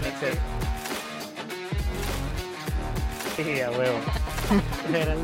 [0.00, 0.38] en exceso.
[3.36, 3.98] Sí, a huevo.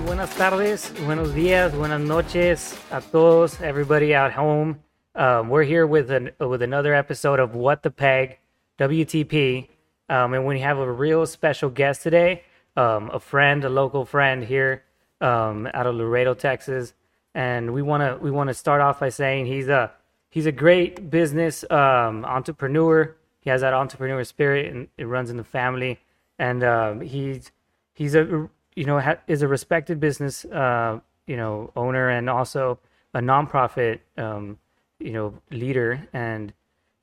[0.07, 4.79] Buenas tardes, buenos días, buenas noches a todos, everybody out home.
[5.15, 8.39] Um, we're here with an with another episode of What the Peg,
[8.79, 9.69] WTP,
[10.09, 12.43] um, and we have a real special guest today,
[12.77, 14.85] um, a friend, a local friend here
[15.21, 16.95] um, out of Laredo, Texas,
[17.35, 19.91] and we want to we want to start off by saying he's a
[20.31, 23.17] he's a great business um, entrepreneur.
[23.47, 26.01] He has that entrepreneur spirit, and it runs in the family.
[26.37, 27.53] And um, he's
[27.95, 32.81] he's a you know ha- is a respected business uh, you know owner and also
[33.15, 34.59] a nonprofit um,
[34.99, 36.09] you know leader.
[36.13, 36.53] And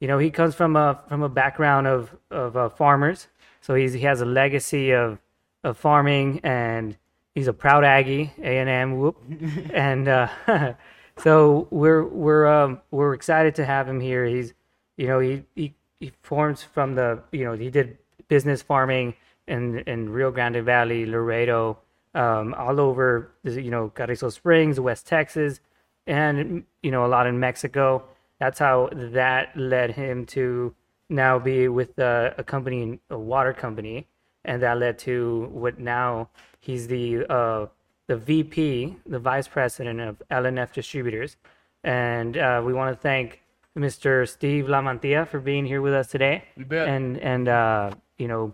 [0.01, 3.29] you know he comes from a from a background of of uh, farmers,
[3.61, 5.19] so he's he has a legacy of
[5.63, 6.97] of farming and
[7.35, 9.15] he's a proud Aggie, A and M, whoop,
[9.73, 10.27] and uh,
[11.19, 14.25] so we're we're um, we're excited to have him here.
[14.25, 14.53] He's
[14.97, 15.73] you know he, he
[16.03, 19.15] he forms from the you know he did business farming
[19.47, 21.79] in in Rio Grande Valley, Laredo,
[22.13, 25.61] um, all over you know Carrizo Springs, West Texas,
[26.05, 28.03] and you know a lot in Mexico.
[28.39, 30.75] That's how that led him to
[31.09, 34.07] now be with a, a company, a water company,
[34.43, 36.29] and that led to what now
[36.59, 37.67] he's the uh,
[38.07, 41.37] the VP, the vice president of L&F Distributors,
[41.85, 43.42] and uh, we want to thank
[43.77, 44.27] Mr.
[44.27, 46.43] Steve LaMantia for being here with us today.
[46.55, 46.87] You bet.
[46.87, 48.53] And and uh, you know,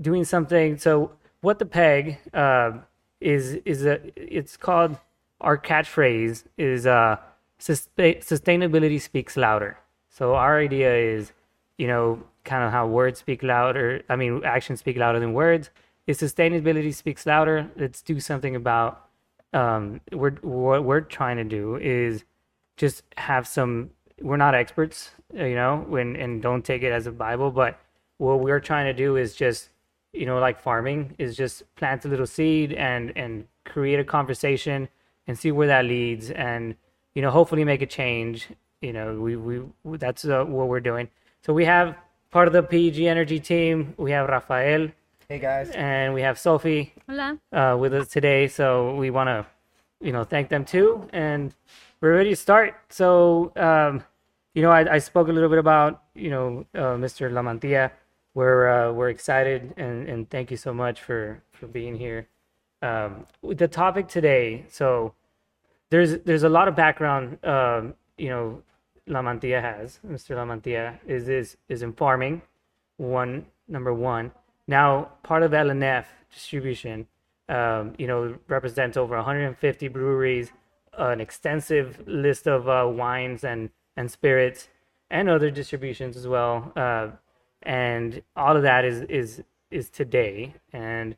[0.00, 0.78] doing something.
[0.78, 2.72] So what the peg uh,
[3.20, 4.98] is is a it's called
[5.40, 7.16] our catchphrase is uh,
[7.58, 9.78] sustain, sustainability speaks louder.
[10.08, 11.32] So our idea is,
[11.76, 14.02] you know, kind of how words speak louder.
[14.08, 15.70] I mean, actions speak louder than words.
[16.06, 19.04] If sustainability speaks louder, let's do something about.
[19.52, 22.24] Um, we're what we're trying to do is
[22.76, 23.90] just have some.
[24.20, 27.50] We're not experts, you know, when and don't take it as a bible.
[27.50, 27.78] But
[28.18, 29.70] what we're trying to do is just,
[30.12, 34.88] you know, like farming is just plant a little seed and and create a conversation
[35.26, 36.74] and see where that leads, and
[37.14, 38.48] you know, hopefully make a change.
[38.80, 39.62] You know, we we
[39.98, 41.08] that's uh, what we're doing.
[41.42, 41.96] So we have
[42.30, 43.94] part of the PG Energy team.
[43.96, 44.88] We have Rafael
[45.28, 45.70] Hey guys.
[45.70, 47.38] and we have Sophie Hola.
[47.52, 48.48] uh, with us today.
[48.48, 49.46] So we want to,
[50.00, 51.08] you know, thank them too.
[51.12, 51.54] And
[52.00, 52.74] we're ready to start.
[52.90, 54.04] So, um,
[54.54, 57.30] you know, I, I spoke a little bit about, you know, uh, Mr.
[57.30, 57.90] LaMantia.
[58.34, 62.28] We're uh, we're excited and, and thank you so much for for being here.
[62.82, 65.14] Um, the topic today, so
[65.90, 67.44] there's there's a lot of background.
[67.44, 68.62] Um, you know,
[69.08, 69.98] LaMantia has.
[70.06, 70.36] Mr.
[70.36, 72.42] LaMantia is is is in farming.
[72.98, 74.30] One number one.
[74.68, 77.08] Now part of L&F distribution.
[77.48, 80.52] Um, you know, represents over 150 breweries,
[80.98, 84.68] an extensive list of uh, wines and and spirits,
[85.10, 86.72] and other distributions as well.
[86.76, 87.08] Uh,
[87.62, 90.54] and all of that is is is today.
[90.72, 91.16] And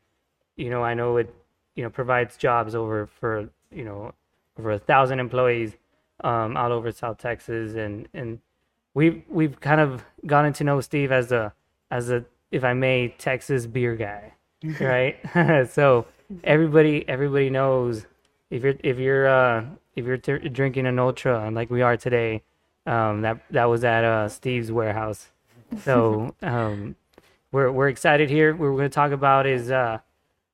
[0.55, 1.33] you know, I know it
[1.75, 4.13] you know provides jobs over for you know
[4.57, 5.75] over a thousand employees
[6.23, 8.39] um, all over South Texas, and and
[8.93, 11.53] we've we've kind of gotten to know Steve as a
[11.89, 14.33] as a if I may Texas beer guy,
[14.79, 15.69] right?
[15.69, 16.05] so
[16.43, 18.05] everybody everybody knows
[18.51, 22.43] if you're if you're uh, if you're t- drinking an ultra like we are today,
[22.85, 25.27] um, that that was at uh, Steve's warehouse.
[25.85, 26.97] So um,
[27.53, 28.51] we're we're excited here.
[28.51, 30.01] What we're going to talk about is uh, a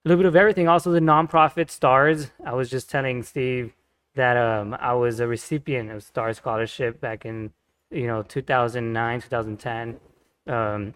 [0.08, 0.68] little bit of everything.
[0.68, 2.30] Also, the nonprofit stars.
[2.46, 3.74] I was just telling Steve
[4.14, 7.52] that um, I was a recipient of Star Scholarship back in
[7.90, 10.00] you know 2009, 2010,
[10.46, 10.94] um,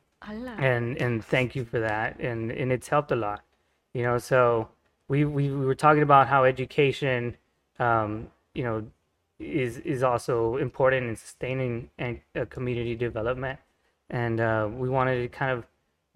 [0.59, 2.19] and and thank you for that.
[2.19, 3.41] And and it's helped a lot.
[3.95, 4.69] You know, so
[5.11, 7.35] we we, we were talking about how education,
[7.79, 8.87] um, you know,
[9.39, 13.59] is is also important in sustaining and uh, community development.
[14.09, 15.65] And uh, we wanted to kind of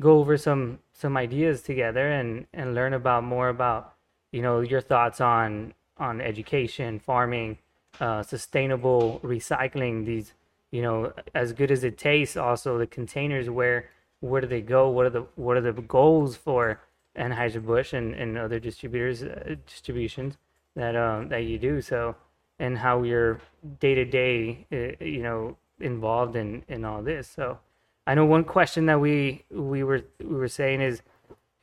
[0.01, 3.95] go over some some ideas together and and learn about more about
[4.31, 7.57] you know your thoughts on on education farming
[7.99, 10.33] uh, sustainable recycling these
[10.71, 13.89] you know as good as it tastes also the containers where
[14.19, 16.81] where do they go what are the what are the goals for
[17.17, 20.37] Anheuser-Busch and, and other distributors uh, distributions
[20.75, 21.81] that um that you do.
[21.81, 22.15] So
[22.59, 23.39] and how you're
[23.79, 24.65] day to day
[24.99, 27.27] you know involved in in all this.
[27.27, 27.59] So
[28.07, 31.01] I know one question that we we were we were saying is,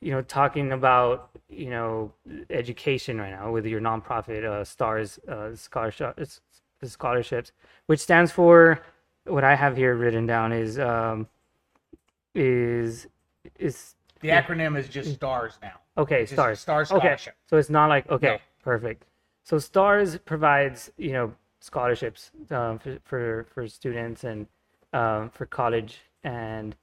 [0.00, 2.12] you know, talking about you know
[2.50, 6.19] education right now with your nonprofit uh, stars uh, scholarship
[6.82, 7.52] scholarships,
[7.87, 8.82] which stands for
[9.25, 11.28] what I have here written down is um,
[12.34, 13.06] is
[13.58, 15.79] is The acronym is just STARS now.
[15.99, 17.35] okay It's just stars Star okay Scholarship.
[17.49, 18.39] so it's not like okay No.
[18.63, 19.05] perfect
[19.45, 24.47] so stars provides you know scholarships um, for, for for students and
[24.93, 26.75] um, for college and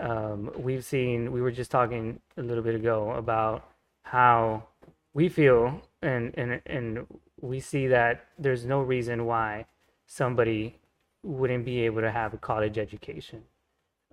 [0.00, 1.30] um, we've seen.
[1.30, 3.70] We were just talking a little bit ago about
[4.02, 4.64] how
[5.12, 7.06] we feel, and and and
[7.40, 9.66] we see that there's no reason why
[10.06, 10.80] somebody
[11.22, 13.44] wouldn't be able to have a college education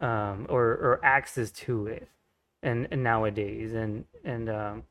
[0.02, 2.08] um, or or access to it,
[2.64, 4.84] and, and nowadays, and and um,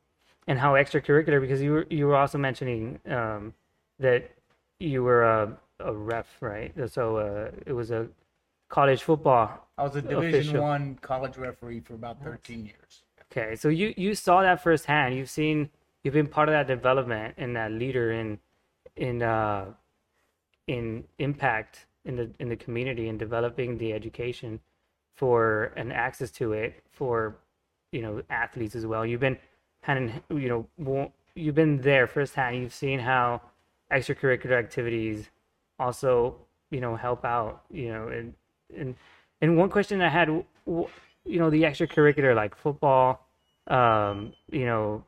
[0.47, 3.53] and how extracurricular because you were you were also mentioning um,
[3.99, 4.31] that
[4.79, 6.73] you were a, a ref, right?
[6.89, 8.07] So uh, it was a
[8.69, 9.67] college football.
[9.77, 10.61] I was a Division Official.
[10.61, 13.03] One college referee for about 13 years.
[13.31, 15.15] Okay, so you you saw that firsthand.
[15.15, 15.69] You've seen
[16.03, 18.39] you've been part of that development and that leader in
[18.95, 19.65] in uh
[20.67, 24.59] in impact in the in the community and developing the education
[25.15, 27.37] for and access to it for
[27.91, 29.05] you know athletes as well.
[29.05, 29.37] You've been
[29.83, 32.57] kind of you know you've been there firsthand.
[32.57, 33.41] You've seen how
[33.91, 35.29] extracurricular activities
[35.79, 36.35] also
[36.69, 38.33] you know help out you know and
[38.75, 38.95] and
[39.41, 40.45] and one question I had you
[41.25, 43.27] know the extracurricular like football
[43.67, 45.03] um you know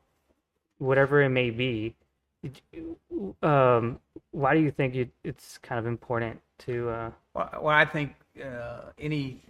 [0.77, 1.95] whatever it may be
[3.41, 3.99] um
[4.31, 8.15] why do you think it, it's kind of important to uh Well, well I think
[8.43, 9.41] uh, any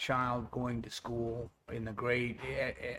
[0.00, 2.38] child going to school in the grade,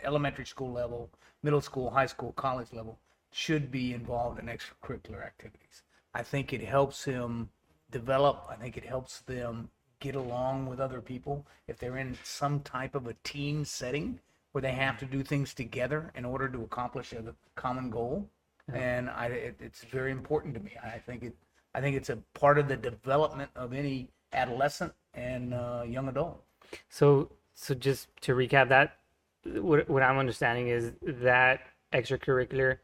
[0.04, 1.10] elementary school level,
[1.42, 2.96] middle school, high school, college level,
[3.32, 5.82] should be involved in extracurricular activities.
[6.14, 7.50] I think it helps him
[7.90, 8.46] develop.
[8.48, 9.68] I think it helps them
[9.98, 11.44] get along with other people.
[11.66, 14.20] If they're in some type of a team setting
[14.52, 18.28] where they have to do things together in order to accomplish a common goal,
[18.72, 20.72] and I, it, it's very important to me.
[20.82, 21.34] I think it.
[21.74, 26.44] I think it's a part of the development of any adolescent and uh, young adult.
[26.88, 28.96] So, so just to recap that,
[29.44, 31.60] what what I'm understanding is that
[31.92, 32.78] extracurricular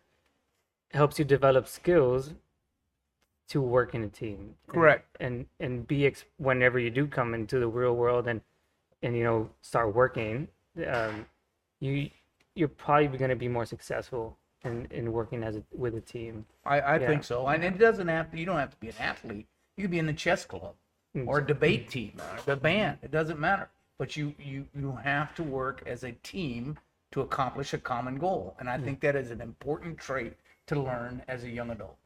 [0.93, 2.35] helps you develop skills
[3.49, 4.37] to work in a team.
[4.39, 5.17] and- Correct.
[5.21, 8.41] And and be ex- whenever you do come into the real world and
[9.03, 10.49] and you know start working,
[10.87, 11.27] um,
[11.81, 12.11] you
[12.55, 16.45] you're probably going to be more successful in in working as a, with a team.
[16.67, 17.07] I, I Yeah.
[17.07, 18.39] think so, and it doesn't have to.
[18.39, 19.47] You don't have to be an athlete.
[19.77, 20.75] You could be in the chess club
[21.27, 22.99] or a debate team or the band.
[23.03, 23.69] It doesn't matter.
[23.99, 26.79] But you you you have to work as a team
[27.11, 30.35] to accomplish a common goal, and I think that is an important trait
[30.67, 31.97] to learn as a young adult.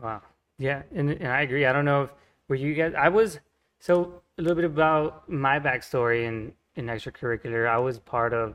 [0.00, 0.22] Wow.
[0.58, 1.66] Yeah, and, and I agree.
[1.66, 2.10] I don't know if
[2.48, 2.94] were you guys.
[2.96, 3.40] I was
[3.80, 7.68] so a little bit about my backstory in in extracurricular.
[7.68, 8.54] I was part of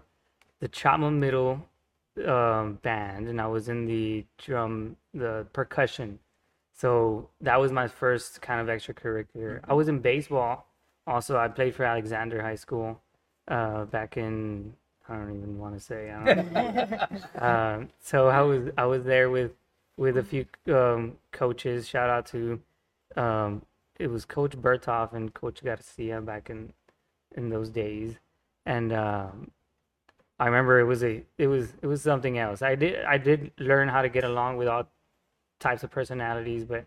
[0.60, 1.68] the Chapman Middle
[2.26, 6.20] um, band, and I was in the drum, the percussion.
[6.74, 9.60] So that was my first kind of extracurricular.
[9.68, 10.68] I was in baseball.
[11.12, 13.02] Also, I played for Alexander High School
[13.48, 14.74] uh, back in
[15.10, 16.10] I don't even want to say.
[16.10, 17.08] I don't know.
[17.40, 19.52] um, so I was I was there with
[19.98, 21.88] with a few um, coaches.
[21.88, 22.62] Shout out to
[23.18, 23.62] um,
[24.00, 26.72] it was Coach Berthoff and Coach Garcia back in
[27.36, 28.16] in those days,
[28.66, 29.52] and um,
[30.40, 32.62] I remember it was a it was it was something else.
[32.62, 34.88] I did I did learn how to get along with all
[35.60, 36.86] types of personalities, but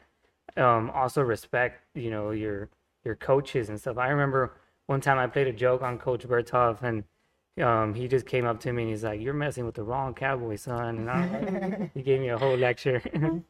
[0.57, 2.71] um, also respect you know your
[3.05, 3.99] your coaches and stuff.
[3.99, 4.53] I remember
[4.87, 7.05] one time I played a joke on Coach Berthoff and.
[7.63, 10.13] Um, he just came up to me and he's like, "You're messing with the wrong
[10.13, 13.01] cowboy, son." And I, he gave me a whole lecture.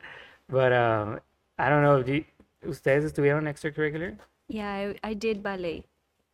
[0.51, 1.21] but um,
[1.59, 2.03] I don't know.
[2.03, 2.25] Do you,
[2.69, 4.19] ustedes estuvieron extracurricular?
[4.47, 5.87] Yeah, I, I did ballet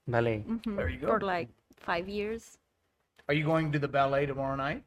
[0.09, 0.45] Ballet.
[0.49, 1.07] mhm, There you go.
[1.07, 2.59] for like five years.
[3.29, 4.83] Are you going to the ballet tomorrow night?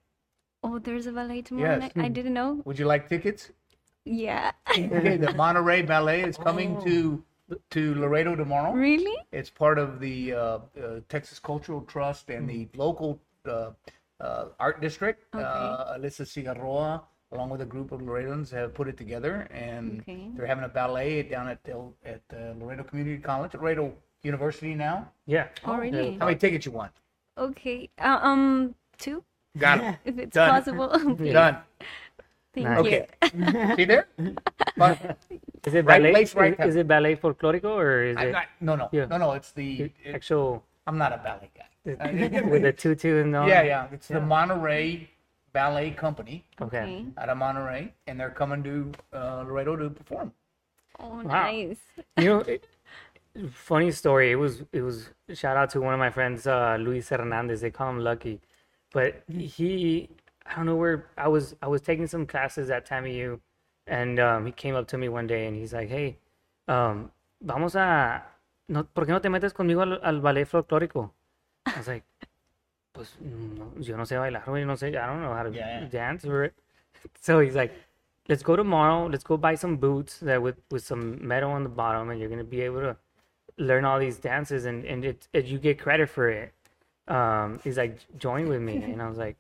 [0.62, 1.80] Oh, there's a ballet tomorrow Yes.
[1.96, 2.06] night.
[2.06, 2.62] I didn't know.
[2.66, 3.52] Would you like tickets?
[4.04, 4.52] Yeah.
[4.70, 7.24] Okay, the Monterrey Ballet is coming to
[7.72, 8.72] to Laredo tomorrow.
[8.74, 9.16] really?
[9.32, 10.60] It's part of the uh, uh,
[11.10, 13.72] Texas Cultural Trust and the local uh,
[14.22, 15.26] uh, art district.
[15.36, 15.44] Okay.
[15.44, 20.30] Uh, Alyssa Cigarroa, along with a group of Laredans, have put it together, and Okay.
[20.36, 24.74] they're having a ballet down at Del- at uh, Laredo Community College, at Laredo University
[24.76, 25.10] now.
[25.26, 25.48] Yeah.
[25.66, 26.18] Oh, really?
[26.18, 26.92] How many tickets you want?
[27.38, 27.90] Okay.
[28.00, 29.24] Uh, um, two,
[29.58, 29.96] Got it.
[30.06, 30.50] if it's Done.
[30.50, 30.88] possible.
[31.18, 31.58] Done.
[32.54, 32.86] Thank Nice.
[32.86, 33.06] you.
[33.26, 33.76] Okay.
[33.76, 34.08] See there?
[34.78, 35.18] But
[35.66, 36.12] Is it Right ballet?
[36.12, 38.46] place, right is, is it ballet folklorico or is I'm it not.
[38.62, 39.06] No, no, Yeah.
[39.06, 39.32] no, no.
[39.34, 39.84] It's the.
[40.04, 41.70] it- actual I'm not a ballet guy.
[42.50, 43.48] with a tutu and all?
[43.48, 43.88] Yeah, yeah.
[43.92, 45.08] It's the Monterrey
[45.54, 46.78] Ballet Company Okay.
[46.80, 47.06] Okay.
[47.18, 50.34] out of Monterrey, and they're coming to uh, Laredo to perform.
[51.00, 51.22] Oh, Wow.
[51.24, 51.78] nice.
[52.18, 52.68] You know, it,
[53.52, 54.32] funny story.
[54.32, 57.62] It was it was shout out to one of my friends, uh, Luis Hernandez.
[57.62, 58.42] They call him Lucky,
[58.92, 60.10] but he
[60.46, 61.56] I don't know where I was.
[61.62, 63.40] I was taking some classes at TAMU,
[63.88, 66.18] and um, he came up to me one day and he's like, "Hey,
[66.68, 67.12] um,
[67.42, 68.24] vamos a,
[68.68, 71.12] no, ¿por qué no te metes conmigo al, al ballet folclórico?"
[71.66, 72.04] I was like,
[72.94, 75.86] "Pues no, yo no sé bailar, güey, no sé, I don't know how to yeah.
[75.90, 76.52] dance or."
[77.22, 77.74] So he's like,
[78.30, 79.08] let's go tomorrow.
[79.08, 82.30] Let's go buy some boots that with with some metal on the bottom, and you're
[82.30, 82.96] gonna be able to
[83.58, 86.54] learn all these dances, and and it, it you get credit for it.
[87.08, 89.36] um, he's like, join with me, and I was like,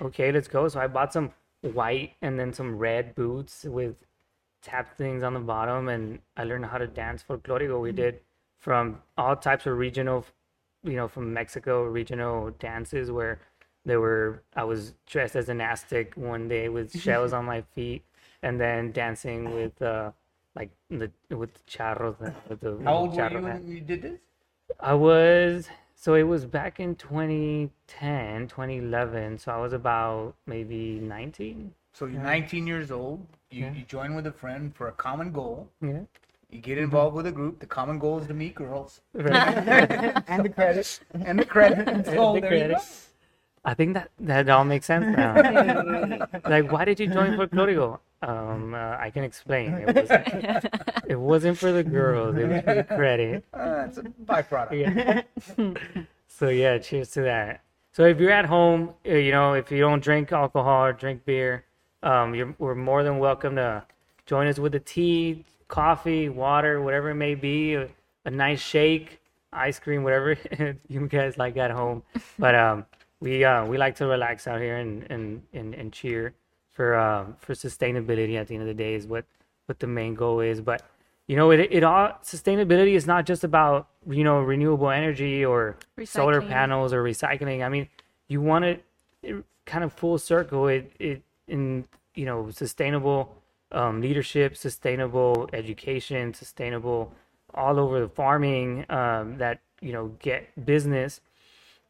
[0.00, 0.68] okay, let's go.
[0.68, 3.96] So I bought some white and then some red boots with
[4.62, 7.80] tap things on the bottom, and I learned how to dance folklorico.
[7.80, 8.20] We did
[8.58, 10.24] from all types of regional,
[10.82, 13.40] you know, from Mexico regional dances where
[13.84, 18.02] there were I was dressed as an Aztec one day with shells on my feet,
[18.42, 20.10] and then dancing with uh
[20.54, 23.62] like the with the charros, with the How old were you hat.
[23.62, 24.18] when you did this?
[24.80, 25.68] I was
[26.00, 29.38] so it was back in 2010, 2011.
[29.38, 31.74] So I was about maybe 19.
[31.92, 33.26] So you're 19 years old.
[33.50, 33.72] You, Yeah.
[33.72, 35.68] you join with a friend for a common goal.
[35.80, 36.02] Yeah.
[36.50, 36.84] You get mm-hmm.
[36.84, 37.58] involved with a group.
[37.58, 39.34] The common goal is to meet girls Right.
[40.28, 42.06] and the credit and the credit.
[42.06, 42.80] So The there you go.
[43.64, 45.34] I think that that all makes sense now.
[46.48, 47.98] like, why did you join for Folklorico?
[48.22, 49.74] Um, uh, I can explain.
[49.74, 50.64] It wasn't,
[51.08, 52.36] it wasn't for the girls.
[52.36, 53.44] It was for the credit.
[53.54, 54.72] Uh, it's a byproduct.
[54.72, 55.72] Yeah.
[56.28, 57.62] so yeah, cheers to that.
[57.92, 61.24] So if you're at home, uh, you know, if you don't drink alcohol or drink
[61.24, 61.64] beer,
[62.02, 63.84] um, you're we're more than welcome to
[64.26, 67.88] join us with a tea, coffee, water, whatever it may be, a,
[68.24, 69.20] a nice shake,
[69.52, 70.36] ice cream, whatever
[70.88, 72.02] you guys like at home.
[72.38, 72.86] But um,
[73.20, 76.34] we uh, we like to relax out here and and and, and cheer
[76.78, 78.36] for um, for sustainability.
[78.36, 79.24] At the end of the day, is what
[79.66, 80.60] what the main goal is.
[80.60, 80.82] But
[81.26, 85.76] you know, it it all sustainability is not just about you know renewable energy or
[86.04, 87.66] solar panels or recycling.
[87.66, 87.88] I mean,
[88.28, 88.84] you want it,
[89.24, 90.68] it kind of full circle.
[90.68, 93.34] It it in you know sustainable
[93.72, 97.12] um, leadership, sustainable education, sustainable
[97.54, 101.20] all over the farming um, that you know get business.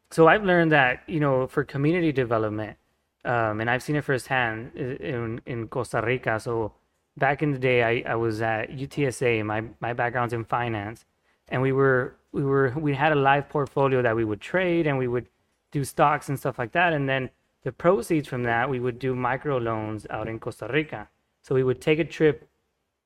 [0.09, 2.78] So I've learned that you know for community development,
[3.25, 6.39] um, and I've seen it firsthand in in Costa Rica.
[6.39, 6.73] So
[7.17, 9.45] back in the day, I, I was at UTSA.
[9.45, 11.05] My my background's in finance,
[11.49, 14.97] and we were we were we had a live portfolio that we would trade and
[14.97, 15.27] we would
[15.71, 16.93] do stocks and stuff like that.
[16.93, 17.29] And then
[17.63, 21.09] the proceeds from that, we would do micro loans out in Costa Rica.
[21.41, 22.47] So we would take a trip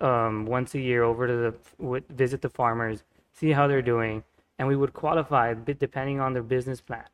[0.02, 1.54] um, once a year over to the
[1.84, 4.24] would visit the farmers, see how they're doing,
[4.60, 7.06] and we would qualify a bit depending on their business plan,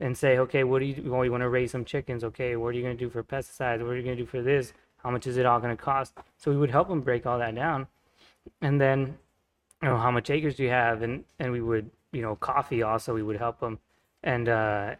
[0.00, 2.24] and say, okay, what do you well, you want to raise some chickens?
[2.24, 3.80] Okay, what are you going to do for pesticides?
[3.80, 4.72] What are you going to do for this?
[4.98, 6.14] How much is it all going to cost?
[6.36, 7.86] So we would help them break all that down,
[8.60, 9.18] and then,
[9.82, 11.02] you know, how much acres do you have?
[11.02, 13.78] And and we would, you know, coffee also we would help them,
[14.22, 14.94] and uh,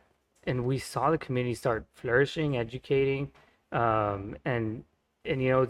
[0.45, 3.31] and we saw the community start flourishing, educating,
[3.73, 4.85] um, and
[5.25, 5.69] and you know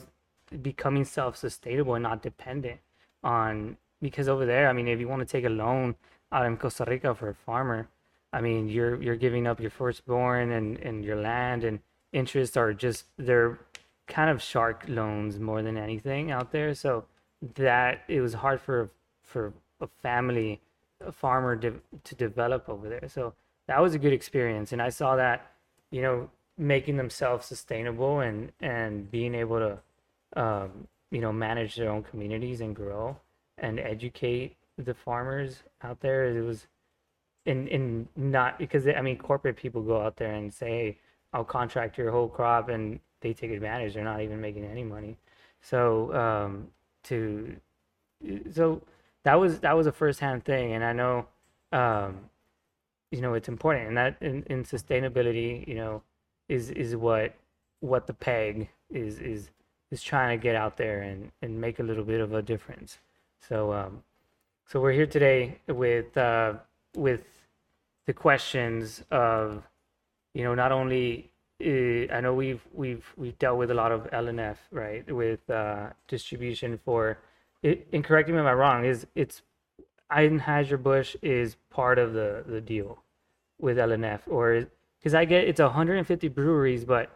[0.62, 2.80] becoming self-sustainable and not dependent
[3.22, 5.94] on because over there i mean if you want to take a loan
[6.32, 7.88] out in costa rica for a farmer
[8.32, 11.80] i mean you're you're giving up your firstborn and and your land and
[12.12, 13.58] interests are just they're
[14.08, 16.74] kind of shark loans more than anything out there.
[16.74, 17.04] So
[17.54, 18.90] that it was hard for
[19.22, 20.60] for a family
[21.04, 23.08] a farmer de- to develop over there.
[23.08, 23.34] So
[23.66, 25.52] that was a good experience and i saw that
[25.90, 31.90] you know making themselves sustainable and and being able to um, you know manage their
[31.90, 33.16] own communities and grow
[33.58, 36.24] and educate the farmers out there.
[36.24, 36.66] It was
[37.48, 40.96] in in not because i mean corporate people go out there and say
[41.32, 43.94] i'll contract your whole crop and they take advantage.
[43.94, 45.16] They're not even making any money.
[45.60, 46.68] So um
[47.04, 47.56] to
[48.52, 48.82] so
[49.24, 50.72] that was that was a first hand thing.
[50.72, 51.26] And i know
[51.72, 52.30] um
[53.10, 53.88] you know it's important.
[53.88, 56.02] And that in, in sustainability you know
[56.48, 57.34] is is what
[57.80, 59.50] what the peg is is
[59.90, 62.98] is trying to get out there and and make a little bit of a difference.
[63.40, 64.02] So um
[64.66, 66.54] so we're here today with uh
[66.94, 67.37] with
[68.08, 69.62] the questions of
[70.32, 71.30] you know not only
[71.62, 75.90] uh, I know we've we've we've dealt with a lot of L&F right with uh
[76.08, 77.18] distribution for
[77.62, 79.42] it, and correct me if I'm wrong is it's
[80.10, 83.04] Anheuser-Busch is part of the the deal
[83.60, 84.66] with L&F or
[84.98, 87.10] because I get it's 150 breweries, but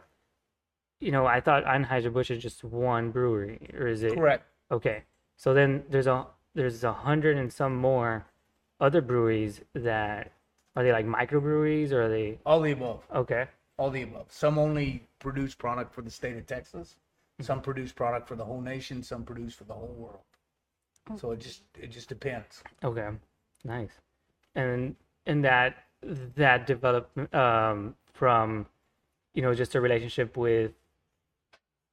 [0.99, 4.13] you know I thought Anheuser-Busch is just one brewery, or is it?
[4.13, 4.45] Correct.
[4.69, 5.05] Okay,
[5.37, 8.27] so then there's a there's a hundred and some more
[8.79, 10.31] other breweries that
[10.75, 13.03] are they like microbreweries or are they All the above.
[13.13, 13.47] okay?
[13.77, 14.27] All the above.
[14.29, 16.95] Some only produce product for the state of Texas.
[17.41, 19.01] Some produce product for the whole nation.
[19.03, 21.19] Some produce for the whole world.
[21.19, 22.63] So it just it just depends.
[22.83, 23.09] Okay,
[23.65, 23.89] nice.
[24.55, 25.85] And and that
[26.35, 28.67] that developed um, from
[29.33, 30.71] you know just a relationship with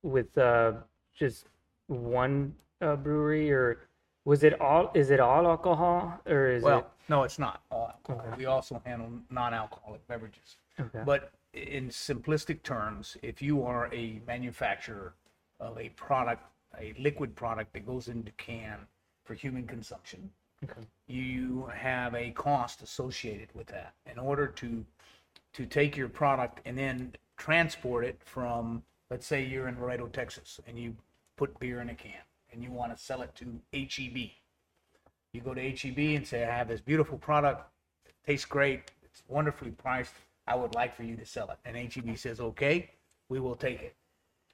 [0.03, 0.73] with uh,
[1.19, 1.47] just
[1.89, 3.79] one uh, brewery or
[4.25, 8.25] was it all is it all alcohol or is Well, no, it's not all alcohol.
[8.29, 8.37] Okay.
[8.39, 10.57] We also handle non-alcoholic beverages.
[10.79, 15.13] okay But in simplistic terms, if you are a manufacturer
[15.59, 16.45] of a product,
[16.81, 18.79] a liquid product that goes into can
[19.25, 20.31] for human consumption,
[20.63, 20.83] Okay.
[21.09, 23.95] you have a cost associated with that.
[24.11, 24.85] In order to
[25.53, 30.61] to take your product and then transport it from, let's say you're in Laredo, Texas,
[30.69, 30.95] and you
[31.37, 34.31] put beer in a can and you want to sell it to HEB.
[35.33, 37.69] You go to HEB and say, I have this beautiful product,
[38.05, 40.15] it tastes great, it's wonderfully priced.
[40.47, 41.59] I would like for you to sell it.
[41.65, 42.91] And HEB says, okay,
[43.29, 43.95] we will take it.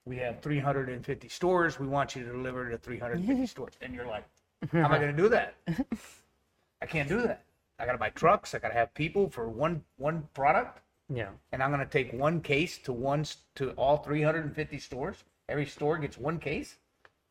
[0.04, 1.80] We have 350 stores.
[1.80, 3.72] We want you to deliver to 350 stores.
[3.80, 4.24] And you're like,
[4.72, 5.54] how am I going to do that?
[6.82, 7.44] I can't do that.
[7.78, 8.54] I got to buy trucks.
[8.54, 10.80] I got to have people for one one product,
[11.12, 11.28] Yeah.
[11.52, 13.24] and I'm going to take one case to one
[13.56, 15.24] to all 350 stores.
[15.48, 16.76] Every store gets one case.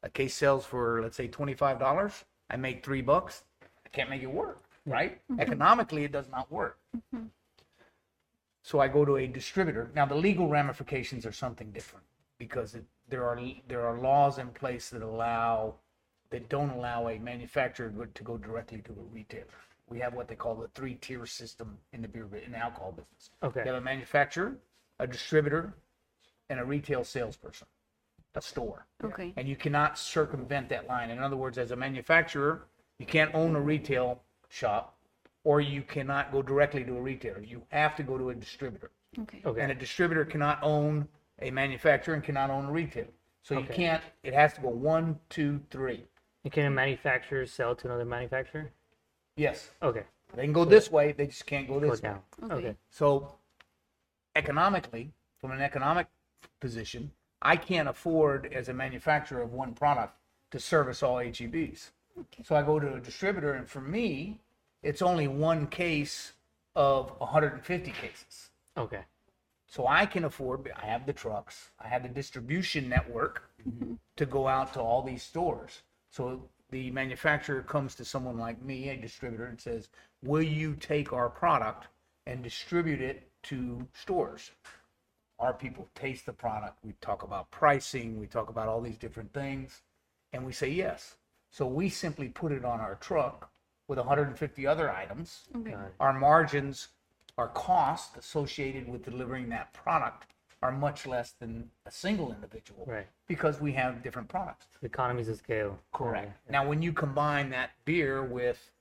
[0.04, 2.26] A case sells for let's say twenty five dollars.
[2.50, 3.44] I make three bucks.
[3.86, 5.22] I can't make it work, right?
[5.32, 5.42] Mm-hmm.
[5.42, 6.78] Economically, it does not work.
[6.96, 7.26] Mm-hmm.
[8.62, 9.92] So I go to a distributor.
[9.96, 12.06] Now the legal ramifications are something different
[12.40, 15.76] because it, there are there are laws in place that allow
[16.32, 19.46] that don't allow a manufacturer to go directly to a retailer.
[19.88, 22.92] We have what they call the three tier system in the beer in the alcohol
[22.92, 23.30] business.
[23.44, 23.62] Okay.
[23.62, 24.58] You have a manufacturer,
[25.00, 25.76] a distributor,
[26.50, 27.68] and a retail salesperson,
[28.36, 28.86] a store.
[29.04, 29.34] Okay.
[29.38, 31.10] And you cannot circumvent that line.
[31.10, 32.66] In other words, as a manufacturer,
[33.00, 34.98] you can't own a retail shop
[35.44, 37.40] or you cannot go directly to a retailer.
[37.42, 38.92] You have to go to a distributor.
[39.20, 39.42] Okay.
[39.46, 39.62] Okay.
[39.62, 41.08] And a distributor cannot own
[41.42, 43.08] a manufacturer and cannot own a retailer.
[43.44, 43.76] So you Okay.
[43.76, 46.06] can't, it has to go one, two, three.
[46.44, 48.72] And can a manufacturer sell to another manufacturer?
[49.38, 49.70] Yes.
[49.84, 50.04] Okay.
[50.36, 52.10] They can go this way, they just can't go Go this way.
[52.10, 52.20] down.
[52.44, 52.54] Okay.
[52.56, 52.76] Okay.
[52.90, 53.36] So
[54.36, 56.08] economically, from an economic
[56.60, 57.12] position,
[57.46, 60.18] I can't afford as a manufacturer of one product
[60.50, 61.92] to service all HEBs.
[62.44, 64.40] So I go to a distributor and for me,
[64.82, 66.34] it's only one case
[66.76, 68.50] of 150 cases.
[68.76, 69.02] Okay.
[69.68, 73.94] So I can afford, I have the trucks, I have the distribution network mm-hmm.
[74.16, 75.84] to go out to all these stores.
[76.10, 79.90] So the manufacturer comes to someone like me, a distributor, and says,
[80.24, 81.90] Will you take our product
[82.26, 84.50] and distribute it to stores?
[85.40, 86.78] Our people taste the product.
[86.84, 89.82] We talk about pricing, we talk about all these different things,
[90.34, 91.16] and we say yes.
[91.50, 93.50] So we simply put it on our truck
[93.88, 95.76] with 150 other items Okay.
[96.00, 96.88] Our margins,
[97.38, 100.28] our cost associated with delivering that product
[100.64, 103.06] are much less than a single individual Right.
[103.28, 104.66] because we have different products.
[104.82, 105.78] Economies of scale.
[105.94, 106.26] Correct.
[106.28, 106.36] Okay.
[106.50, 108.72] Now, when you combine that beer with,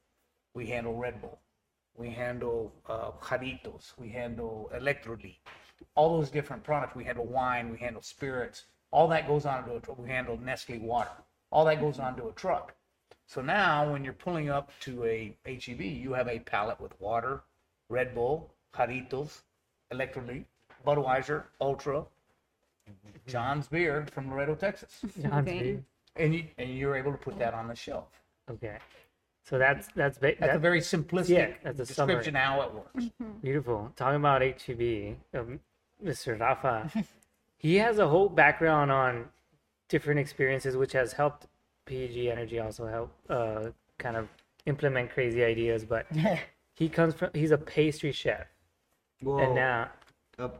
[0.54, 1.38] we handle Red Bull,
[1.96, 5.36] we handle uh, Jarritos, we handle Electrolit,
[5.94, 6.94] all those different products.
[6.94, 8.64] We handle wine, we handle spirits.
[8.90, 9.98] All that goes onto a truck.
[9.98, 11.10] We handle Nestle water.
[11.50, 12.74] All that goes onto a truck.
[13.26, 17.42] So now, when you're pulling up to a HEB, you have a pallet with water,
[17.88, 19.40] Red Bull, Jarritos,
[19.92, 20.44] Electrolit,
[20.86, 23.30] Budweiser, Ultra, mm-hmm.
[23.30, 25.58] John's beer from Laredo, Texas, John's Okay.
[25.62, 25.84] beer.
[26.16, 28.08] and you and you're able to put that on the shelf.
[28.50, 28.76] Okay.
[29.44, 32.72] So that's that's ba- That's a that, very simplistic Yeah, that's a description how it
[32.74, 33.10] works.
[33.42, 33.92] beautiful.
[33.94, 35.60] Talking about HEB, um,
[36.02, 36.40] Mr.
[36.40, 36.90] Rafa,
[37.58, 39.26] he has a whole background on
[39.90, 41.46] different experiences, which has helped
[41.84, 44.28] PG Energy also help uh, kind of
[44.64, 45.84] implement crazy ideas.
[45.84, 46.06] But
[46.74, 48.46] he comes from he's a pastry chef,
[49.22, 49.90] Well, and now
[50.38, 50.50] a,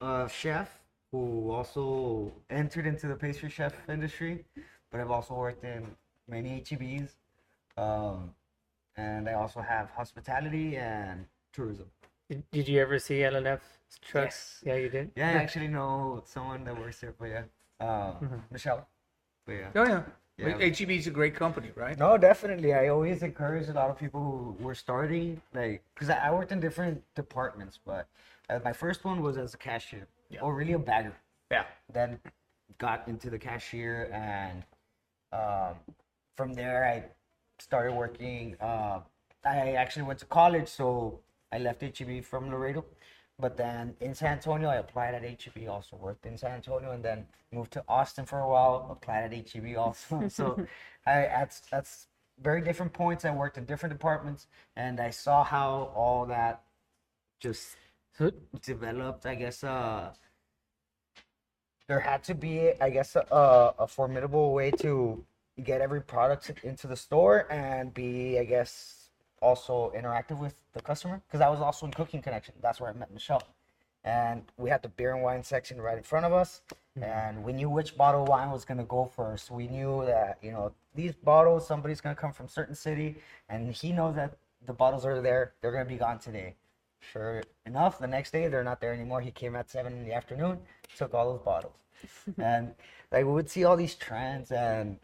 [0.00, 0.70] a chef
[1.10, 4.44] who also entered into the pastry chef industry,
[4.92, 5.86] but I've also worked in
[6.28, 7.10] many HEBs.
[7.76, 8.34] Um,
[8.96, 11.86] and I also have hospitality and tourism.
[12.28, 13.60] did, did you ever see L&F
[14.02, 14.62] trucks?
[14.64, 15.10] Yeah, you did.
[15.16, 17.42] Yeah, I actually know someone that works there, but yeah.
[17.80, 18.86] Um, Michelle.
[19.46, 19.68] But yeah.
[19.74, 20.02] Oh yeah.
[20.36, 20.58] Yeah.
[20.58, 21.96] HEB is a great company, right?
[21.96, 22.74] No, definitely.
[22.74, 24.20] I always encourage a lot of people
[24.58, 28.08] who were starting, like, because I I worked in different departments, but
[28.50, 30.08] uh, my first one was as a cashier,
[30.42, 31.14] or really a bagger.
[31.52, 31.64] Yeah.
[31.92, 32.18] Then
[32.78, 34.64] got into the cashier, and
[35.32, 35.76] um,
[36.36, 37.04] from there I
[37.58, 38.56] started working.
[38.60, 39.00] Uh,
[39.44, 41.20] I actually went to college, so
[41.52, 42.84] I left HEB from Laredo.
[43.38, 47.04] But then in San Antonio, I applied at HEB, also worked in San Antonio, and
[47.04, 50.28] then moved to Austin for a while, applied at HEB also.
[50.28, 50.64] so
[51.06, 52.06] I that's that's
[52.40, 53.24] very different points.
[53.24, 56.62] I worked in different departments, and I saw how all that
[57.40, 57.76] just
[58.62, 59.26] developed.
[59.26, 60.12] I guess uh,
[61.88, 65.24] there had to be, I guess, a, a formidable way to
[65.62, 71.20] get every product into the store and be, I guess, also interactive with the customer.
[71.26, 72.54] Because I was also in Cooking Connection.
[72.60, 73.42] That's where I met Michelle.
[74.04, 76.62] And we had the beer and wine section right in front of us.
[76.98, 77.04] Mm-hmm.
[77.04, 79.50] And we knew which bottle of wine was going to go first.
[79.50, 83.16] We knew that, you know, these bottles, somebody's going to come from certain city.
[83.48, 84.36] And he knows that
[84.66, 85.52] the bottles are there.
[85.60, 86.54] They're going to be gone today.
[87.12, 89.20] Sure enough, the next day they're not there anymore.
[89.20, 90.58] He came at seven in the afternoon,
[90.96, 91.76] took all those bottles,
[92.38, 92.74] and
[93.12, 94.98] like we would see all these trends, and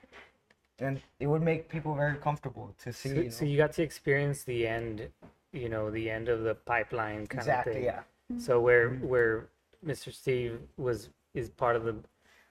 [0.81, 3.09] and it would make people very comfortable to see.
[3.11, 5.09] So, you so you got to experience the end,
[5.53, 7.85] you know, the end of the pipeline kind of exactly, thing.
[7.85, 8.01] yeah.
[8.38, 9.49] So where where
[9.85, 10.12] Mr.
[10.12, 11.97] Steve was is part of the,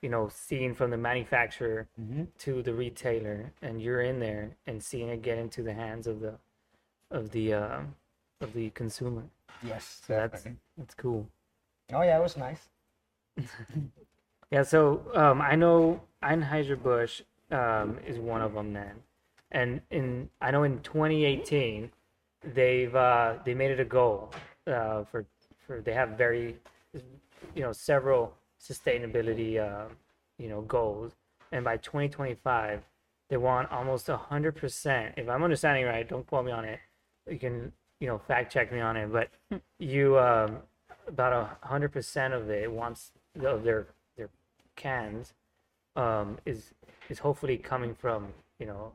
[0.01, 2.27] you know, seeing from the manufacturer Mhm.
[2.39, 6.19] to the retailer, and you're in there and seeing it get into the hands of
[6.21, 6.35] the,
[7.11, 7.81] of the, uh,
[8.41, 9.23] of the consumer.
[9.61, 10.59] Yes, So that's definitely.
[10.77, 11.27] that's cool.
[11.91, 12.69] Oh yeah, it was nice.
[14.51, 18.95] Yeah, so um, I know Anheuser Busch um, is one of them then,
[19.51, 21.91] and in I know in 2018
[22.53, 24.31] they've uh, they made it a goal
[24.67, 25.25] uh, for
[25.65, 26.57] for they have very
[27.55, 29.87] you know several sustainability uh,
[30.37, 31.13] you know goals,
[31.51, 32.81] and by 2025
[33.29, 35.13] they want almost 100 percent.
[35.17, 36.79] If I'm understanding right, don't quote me on it.
[37.29, 39.29] You can you know fact check me on it, but
[39.79, 40.57] you um,
[41.07, 43.11] about a hundred percent of it wants
[43.43, 44.29] of their their
[44.75, 45.33] cans
[45.95, 46.73] um, is
[47.09, 48.27] is hopefully coming from
[48.59, 48.91] you know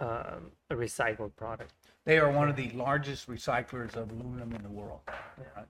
[0.00, 1.72] um, a recycled product.
[2.04, 5.00] They are one of the largest recyclers of aluminum in the world.
[5.56, 5.66] right?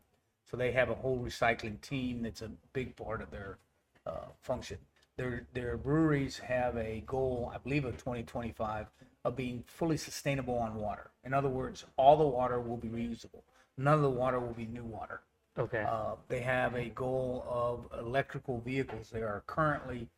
[0.50, 3.59] So they have a whole recycling team that's a big part of their
[4.07, 4.78] uh, function.
[5.16, 8.87] Their their breweries have a goal, I believe, of 2025
[9.24, 11.11] of being fully sustainable on water.
[11.24, 13.42] In other words, all the water will be reusable.
[13.76, 15.20] None of the water will be new water.
[15.59, 15.85] Okay.
[15.87, 19.11] Uh, they have a goal of electrical vehicles.
[19.11, 20.09] They are currently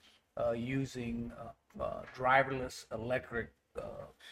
[0.53, 3.83] using uh, uh, driverless electric uh,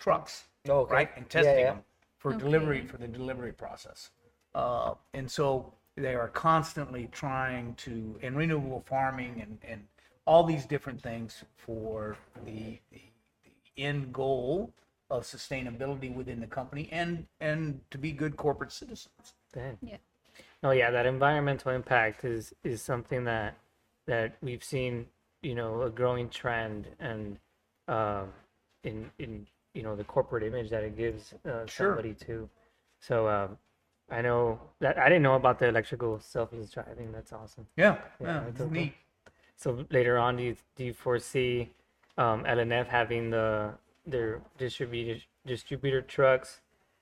[0.01, 0.95] trucks, Oh, okay.
[0.95, 1.73] right, and testing yeah.
[1.73, 1.83] them
[2.19, 4.11] for delivery for the delivery process.
[4.55, 9.85] Uh, and so they are constantly trying to, in renewable farming and, and
[10.27, 13.01] all these different things for the, the,
[13.45, 14.73] the end goal
[15.11, 19.35] of sustainability within the company and and to be good corporate citizens.
[19.55, 19.79] Dang.
[19.81, 19.97] Yeah.
[20.63, 23.57] Oh yeah, that environmental impact is is something that
[24.07, 25.07] that we've seen,
[25.43, 27.39] you know, a growing trend and
[27.89, 28.33] um
[28.85, 31.89] in in you know the corporate image that it gives uh, Sure.
[31.91, 32.49] somebody too.
[33.01, 33.59] So um
[34.11, 37.13] I know that I didn't know about the electrical self-use driving.
[37.13, 37.67] That's awesome.
[37.77, 38.81] Yeah, Yeah, yeah, that's it's okay.
[38.81, 38.95] neat.
[39.57, 41.71] So later on, do you do you foresee
[42.17, 43.75] um, L&F having the
[44.07, 46.61] their distributor distributor trucks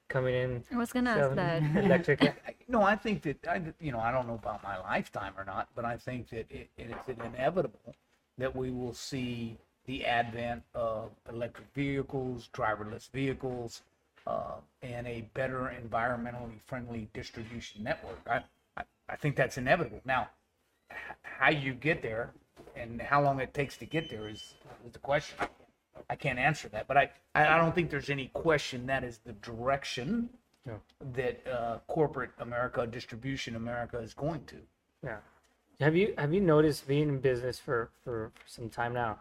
[0.09, 1.63] coming in I was gonna ask that.
[1.85, 2.21] electric?
[2.69, 5.69] No, I think that I, you know, I don't know about my lifetime or not,
[5.77, 7.95] but I think that it, it is inevitable
[8.39, 13.83] that we will see the advent of electric vehicles, driverless vehicles,
[14.27, 18.19] uh, and a better environmentally friendly distribution network.
[18.29, 18.43] I,
[18.77, 20.01] I, I think that's inevitable.
[20.05, 20.29] Now,
[20.91, 22.31] h- how you get there
[22.75, 25.39] and how long it takes to get there is, is the question.
[26.11, 29.33] I can't answer that, but I, I don't think there's any question that is the
[29.35, 30.29] direction
[30.67, 30.81] No.
[31.15, 34.57] that uh, corporate America, distribution America is going to.
[35.05, 35.17] Yeah.
[35.81, 39.19] Have you have you noticed being in business for, for some time now?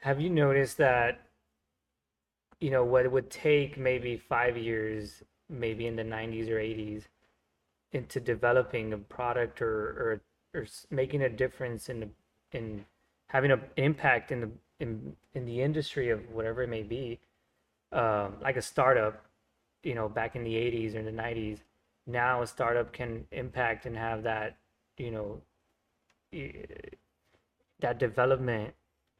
[0.00, 1.20] Have you noticed that
[2.60, 7.04] you know what it would take maybe five years, maybe in the '90s or '80s,
[7.92, 10.20] into developing a product or
[10.52, 12.08] or or making a difference in the
[12.52, 12.84] in
[13.28, 17.20] having an impact in the in in the industry of whatever it may be,
[17.92, 19.24] um, like a startup,
[19.84, 21.58] you know, back in the '80s or the '90s.
[22.06, 24.56] Now a startup can impact and have that
[24.96, 25.40] you know
[26.32, 28.74] that development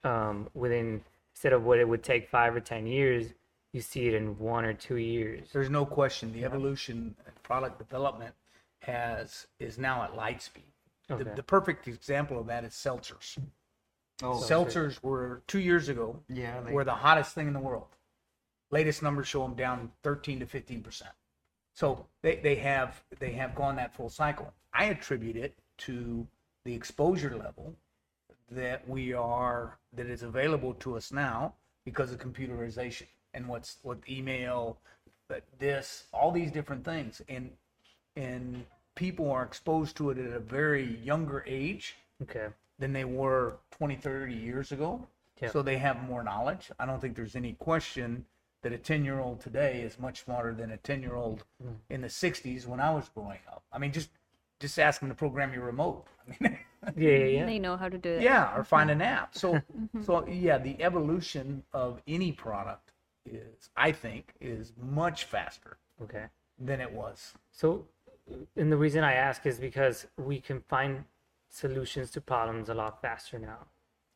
[0.04, 1.02] um, within
[1.34, 3.32] instead of what it would take five or ten years
[3.72, 8.34] you see it in one or two years There's no question the evolution product development
[8.80, 10.64] has is now at light speed.
[11.08, 11.30] The, Okay.
[11.36, 13.38] the perfect example of that is seltzers.
[14.22, 16.60] Oh, Seltzers were two years ago yeah.
[16.60, 17.86] They, were the hottest thing in the world.
[18.70, 21.12] Latest numbers show them down 13 to 15 percent.
[21.74, 24.52] So they, they have they have gone that full cycle.
[24.72, 26.26] I attribute it to
[26.68, 27.74] the exposure level
[28.50, 31.54] that we are that is available to us now
[31.86, 34.76] because of computerization and what's what email,
[35.30, 37.50] but this all these different things and
[38.16, 43.54] and people are exposed to it at a very younger age okay than they were
[43.70, 45.04] 20, 30 years ago.
[45.40, 45.50] Yeah.
[45.50, 46.70] So they have more knowledge.
[46.78, 48.26] I don't think there's any question
[48.62, 51.76] that a 10 year old today is much smarter than a 10 year old Mm.
[51.88, 53.62] in the 60s when I was growing up.
[53.72, 54.10] I mean, just
[54.60, 56.04] just ask them to program your remote.
[56.28, 56.58] I mean,
[56.96, 58.22] yeah yeah yeah They know how to do it.
[58.22, 59.34] yeah, or find an app.
[59.34, 60.02] So, mm-hmm.
[60.02, 62.92] so yeah, the evolution of any product
[63.26, 66.26] is, I think, is much faster okay
[66.58, 67.34] than it was.
[67.50, 67.84] so
[68.56, 71.04] and the reason i ask is because we can find
[71.48, 73.58] solutions to problems a lot faster now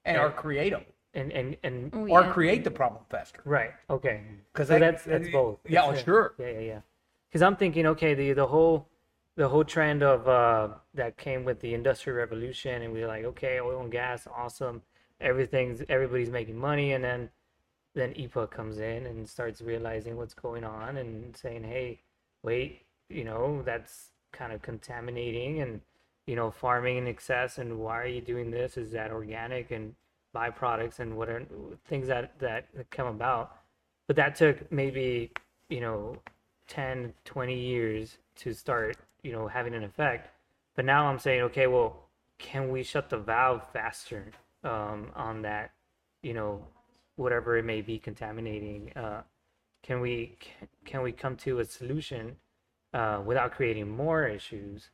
[0.05, 3.41] And or create them, and and and Oh, or create the problem faster.
[3.45, 4.21] right okay
[4.53, 6.35] Because so that's that's both Yeah, oh, sure.
[6.39, 6.81] yeah yeah yeah
[7.29, 8.87] because i'm thinking okay the the whole
[9.37, 13.25] the whole trend of uh that came with the industrial revolution and we were like
[13.25, 14.83] okay oil and gas awesome
[15.21, 17.31] everything's everybody's making money and then
[17.95, 22.01] then EPA comes in and starts realizing what's going on and saying, hey,
[22.43, 25.81] wait, you know, that's kind of contaminating and,
[26.27, 27.59] you know, farming in excess.
[27.59, 28.77] And why are you doing this?
[28.77, 29.95] Is that organic and
[30.35, 31.45] byproducts and what are
[31.87, 33.57] things that, that come about?
[34.07, 35.33] But that took maybe,
[35.69, 36.17] you know,
[36.73, 40.31] 10, 20 years to start, you know, having an effect.
[40.75, 42.09] But now I'm saying, okay, well,
[42.39, 44.33] can we shut the valve faster
[44.65, 45.73] um, on that,
[46.23, 46.65] you know,
[47.17, 48.91] whatever it may be contaminating?
[48.97, 49.21] Uh,
[49.83, 50.39] can we
[50.87, 52.37] can, we come to a solution
[52.95, 54.89] uh, without creating more issues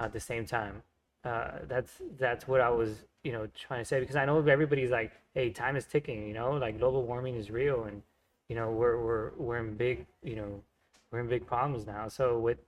[0.00, 0.82] at the same time?
[1.24, 4.90] Uh, that's that's what I was you know trying to say because I know everybody's
[4.90, 6.26] like, hey, time is ticking.
[6.26, 8.02] You know, like global warming is real, and
[8.48, 10.62] you know we're we're we're in big you know
[11.10, 12.08] we're in big problems now.
[12.08, 12.58] So with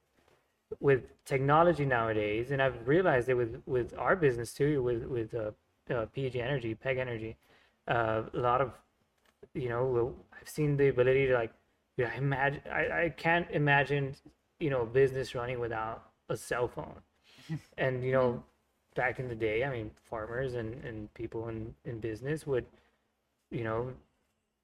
[0.80, 5.50] with technology nowadays, and I've realized it with with our business too, with with uh,
[5.92, 7.36] uh, PG Energy, Peg Energy,
[7.88, 8.72] uh, a lot of
[9.54, 11.52] you know I've seen the ability to like,
[11.96, 14.14] yeah, I imagine I, I can't imagine
[14.60, 17.00] you know business running without a cell phone,
[17.78, 18.42] and you know
[18.94, 22.66] back in the day, I mean farmers and and people in in business would,
[23.50, 23.92] you know,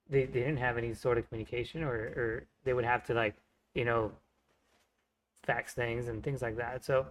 [0.09, 3.35] they they didn't have any sort of communication or or they would have to like
[3.79, 4.11] you know
[5.45, 6.85] fax things and things like that.
[6.85, 7.07] So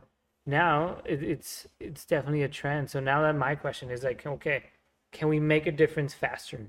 [0.45, 2.89] now it, it's it's definitely a trend.
[2.89, 4.63] So now that my question is like, okay,
[5.11, 6.59] can we make a difference faster?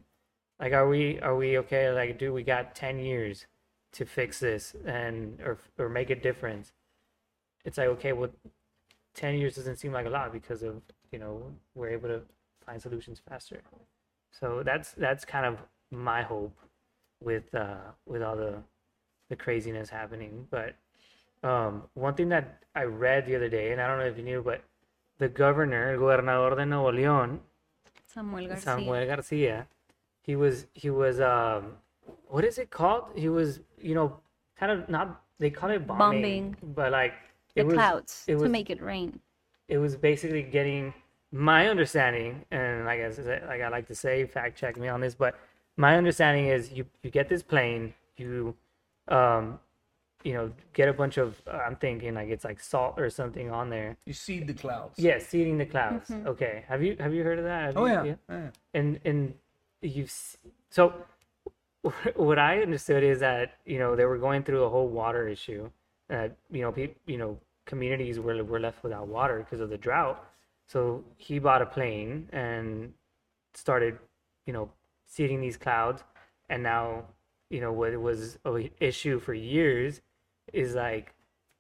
[0.61, 1.91] Like, are we are we okay?
[1.93, 3.47] Like, do we got ten years
[3.93, 6.73] to fix this and or or make a difference?
[7.65, 8.31] It's like okay, well,
[9.15, 10.81] ten years doesn't seem like a lot because of
[11.13, 11.43] you know
[11.75, 12.23] we're able to
[12.65, 13.63] find solutions faster.
[14.31, 15.59] So that's that's kind of
[15.91, 16.57] my hope
[17.21, 18.63] with uh with all the
[19.29, 20.47] the craziness happening.
[20.51, 20.77] But
[21.43, 24.25] um, one thing that I read the other day, and I don't know if you
[24.25, 24.63] knew, but
[25.19, 27.39] the governor, el gobernador de Nuevo León,
[28.07, 28.63] Samuel Garcia.
[28.65, 29.67] Samuel Garcia,
[30.23, 31.73] he was he was um,
[32.29, 33.05] what is it called?
[33.15, 34.17] He was you know
[34.59, 36.57] kind of not they call it bombing, Bombing.
[36.75, 37.15] but like
[37.55, 39.21] the it was clouds to was make it rain.
[39.69, 40.95] it was basically getting
[41.31, 45.01] my understanding, and like I said, like I like to say, fact check me on
[45.01, 45.39] this, but
[45.77, 48.55] my understanding is you you get this plane, you
[49.09, 49.59] um,
[50.25, 53.71] you know, get a bunch of I'm thinking like it's like salt or something on
[53.71, 53.97] there.
[54.05, 54.99] You seed the clouds.
[54.99, 56.11] Yeah, seeding the clouds.
[56.11, 57.63] Okay, have you have you heard of that?
[57.67, 58.15] Have Oh you- yeah.
[58.29, 58.49] yeah.
[58.75, 59.35] and and
[59.81, 60.13] you've
[60.71, 60.93] so
[62.17, 65.71] what I understood is that you know they were going through a whole water issue.
[66.09, 69.79] That you know, pe- you know, communities were were left without water because of the
[69.79, 70.25] drought.
[70.67, 72.93] So he bought a plane and
[73.55, 73.99] started,
[74.47, 74.71] you know,
[75.07, 76.03] seeding these clouds,
[76.49, 77.05] and now
[77.51, 80.01] you know what was a issue for years
[80.53, 81.15] is like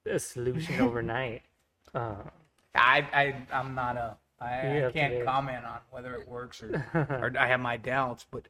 [0.07, 1.42] a solution overnight.
[1.94, 2.16] Uh,
[2.74, 7.48] I I I'm not a I, can't comment on whether it works or, or I
[7.48, 8.48] have my doubts, but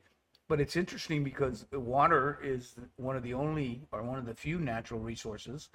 [0.48, 4.58] but it's interesting because water is one of the only or one of the few
[4.58, 5.68] natural resources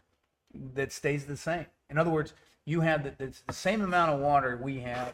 [0.75, 1.65] that stays the same.
[1.89, 2.33] In other words,
[2.65, 5.13] you have the, the same amount of water we had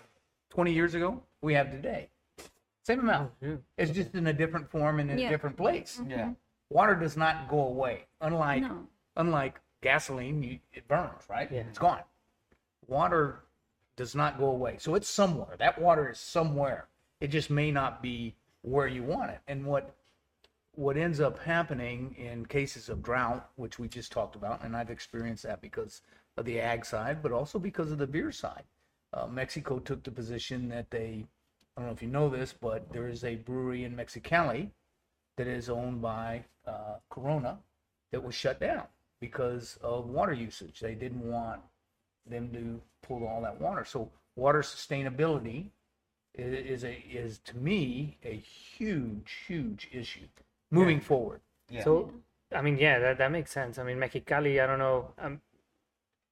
[0.49, 2.09] 20 years ago we have today.
[2.89, 3.31] Same amount.
[3.39, 3.55] yeah.
[3.77, 6.01] It's just in a different form and in a different place.
[6.07, 6.31] Yeah.
[6.71, 8.05] Water does not go away.
[8.19, 8.87] Unlike No.
[9.15, 11.51] unlike gasoline, you, it burns, right?
[11.51, 11.61] Yeah.
[11.69, 12.01] It's gone.
[12.87, 13.41] Water
[13.95, 14.77] does not go away.
[14.79, 15.55] So it's somewhere.
[15.59, 16.87] That water is somewhere.
[17.21, 19.41] It just may not be where you want it.
[19.47, 19.93] And what
[20.73, 24.89] what ends up happening in cases of drought, which we just talked about, and I've
[24.89, 26.01] experienced that because
[26.37, 28.63] of the ag side, but also because of the beer side.
[29.13, 31.25] Uh, Mexico took the position that they,
[31.79, 34.69] I don't know if you know this, but there is a brewery in Mexicali
[35.37, 37.59] that is owned by uh, Corona
[38.11, 38.83] that was shut down
[39.21, 40.81] because of water usage.
[40.81, 41.61] They didn't want
[42.29, 43.85] them to pull all that water.
[43.85, 45.67] So water sustainability
[46.35, 50.27] is a is to me a huge huge issue
[50.71, 51.39] moving forward.
[51.69, 51.85] Yeah.
[51.85, 52.11] So,
[52.53, 53.77] I mean, yeah, that, that makes sense.
[53.77, 55.11] I mean, Mexicali, I don't know.
[55.17, 55.39] Um,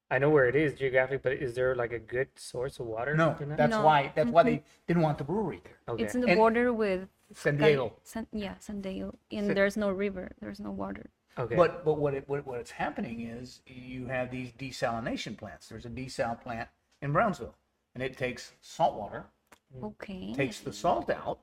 [0.09, 3.13] I know where it is geographically, but is there like a good source of water?
[3.15, 3.83] No, that's No.
[3.83, 4.65] why that's why they mm-hmm.
[4.87, 5.77] didn't want the brewery there.
[5.89, 6.03] okay.
[6.03, 7.93] It's in the And- border with San Cali- Diego.
[8.03, 9.17] San, yeah, San Diego.
[9.31, 10.31] And Sa- there's no river.
[10.39, 11.09] There's no water.
[11.37, 11.55] okay.
[11.55, 15.67] But but what it what, what's happening is you have these desalination plants.
[15.67, 16.69] There's a desal plant
[17.01, 17.55] in Brownsville,
[17.93, 19.25] and it takes salt water,
[19.83, 20.33] Okay.
[20.33, 21.39] takes the salt out.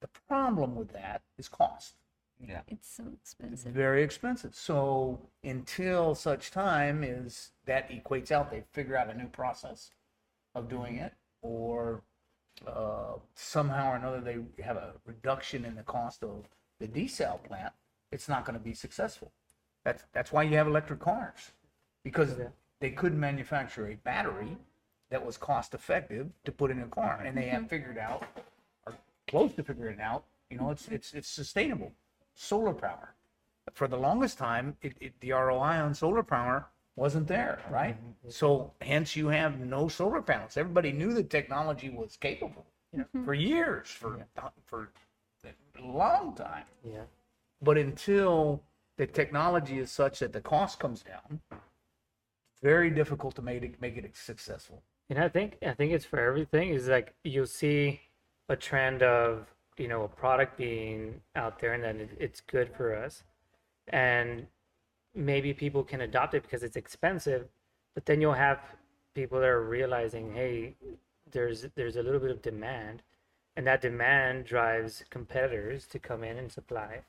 [0.00, 1.94] The problem with that is cost.
[2.40, 2.62] Yeah.
[2.68, 3.72] It's so expensive.
[3.72, 4.54] very expensive.
[4.54, 9.90] So until such time is that equates out, they figure out a new process
[10.54, 12.02] of doing it, or
[12.66, 16.48] uh, somehow or another they have a reduction in the cost of
[16.80, 17.72] the desal plant.
[18.10, 19.32] It's not going to be successful.
[19.84, 21.52] That's that's why you have electric cars,
[22.04, 22.48] because Okay.
[22.80, 24.56] they couldn't manufacture a battery
[25.10, 28.24] that was cost effective to put in a car, and they have figured out,
[28.86, 28.94] or
[29.28, 31.92] close to figuring out, You know, it's it's it's sustainable.
[32.34, 33.14] Solar power.
[33.72, 36.66] For the longest time, it, it the ROI on solar power
[36.96, 37.74] wasn't there, mm-hmm.
[37.74, 37.96] right?
[37.96, 38.30] Mm-hmm.
[38.30, 40.56] So hence you have no solar panels.
[40.56, 43.24] Everybody knew the technology was capable you know mm-hmm.
[43.24, 44.26] for years, for
[44.66, 44.90] for
[45.44, 46.64] a long time.
[46.84, 47.04] Yeah.
[47.60, 48.62] But until
[48.96, 51.40] the technology is such that the cost comes down,
[52.62, 54.82] very difficult to make it make it successful.
[55.10, 56.70] And I think I think it's for everything.
[56.70, 58.00] Is like you'll see
[58.48, 59.46] a trend of
[59.78, 63.22] you know a product being out there and then it, it's good for us,
[63.88, 64.46] and
[65.14, 67.48] maybe people can adopt it because it's expensive,
[67.94, 68.60] but then you'll have
[69.14, 70.74] people that are realizing, hey,
[71.30, 73.02] there's there's a little bit of demand,
[73.56, 77.00] and that demand drives competitors to come in and supply,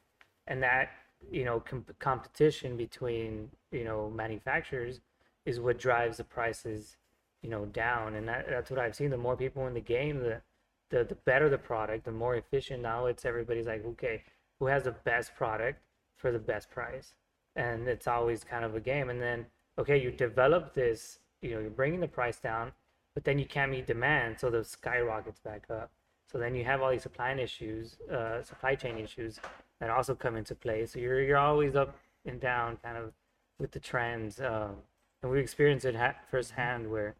[0.47, 0.89] and that
[1.31, 4.99] you know com- competition between you know manufacturers
[5.45, 6.97] is what drives the prices
[7.41, 8.15] you know down.
[8.15, 9.09] And that, that's what i've seen.
[9.09, 10.41] The more people in the game the,
[10.89, 12.81] the the better the product the more efficient.
[12.81, 14.23] Now it's everybody's like okay
[14.59, 15.79] who has the best product
[16.15, 17.13] for the best price?
[17.55, 19.09] And it's always kind of a game.
[19.09, 19.45] And then
[19.79, 22.71] okay you develop this you know you're bringing the price down
[23.13, 25.91] but then you can't meet demand so the skyrockets back up.
[26.31, 29.39] So then you have all these supply issues uh, supply chain issues
[29.79, 30.85] that also come into play.
[30.85, 33.13] So you're you're always up and down kind of
[33.59, 34.77] with the trends um,
[35.21, 37.15] and we experienced it ha- firsthand where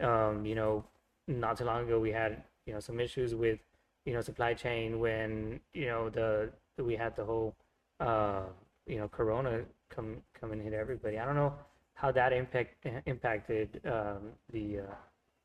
[0.00, 0.84] um, you know
[1.26, 3.58] not too long ago we had you know some issues with
[4.04, 6.50] you know supply chain when you know the
[6.90, 7.56] we had the whole
[8.00, 8.42] uh,
[8.86, 11.52] you know corona come come and hit everybody i don't know
[11.94, 14.20] how that impact impacted um,
[14.52, 14.82] the uh,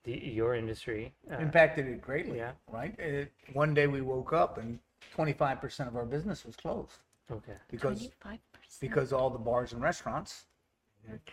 [0.04, 2.38] the your industry uh, Impacted it greatly.
[2.38, 2.52] yeah.
[2.70, 2.94] Right.
[3.00, 4.78] It, one day we woke up and
[5.18, 6.98] 25% of our business was closed
[7.32, 8.82] okay because Twenty-five percent.
[8.82, 10.46] because all the bars and restaurants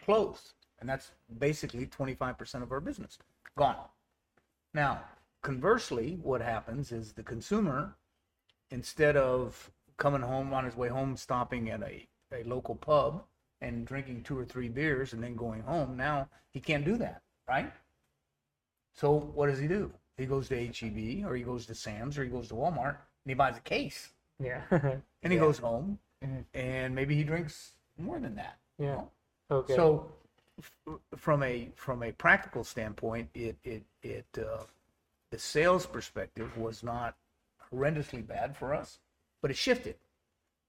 [0.05, 3.19] closed, and that's basically 25% of our business
[3.57, 3.77] gone.
[4.73, 5.01] Now,
[5.43, 7.97] conversely, what happens is the consumer,
[8.71, 13.25] instead of coming home on his way home, stopping at a, a local pub
[13.61, 17.23] and drinking two or three beers and then going home, now he can't do that,
[17.49, 17.73] right?
[18.93, 19.93] So what does he do?
[20.17, 23.29] He goes to HEB or he goes to Sam's or he goes to Walmart and
[23.29, 24.11] he buys a case
[24.43, 24.63] yeah
[25.23, 25.41] and he Yeah.
[25.41, 26.45] goes home Mhm.
[26.55, 28.59] and maybe he drinks more than that.
[28.79, 29.11] you yeah know?
[29.51, 30.13] okay So,
[30.59, 34.65] f- from a from a practical standpoint, it it it uh,
[35.31, 37.17] the sales perspective was not
[37.73, 38.99] horrendously bad for us,
[39.41, 39.97] but it shifted,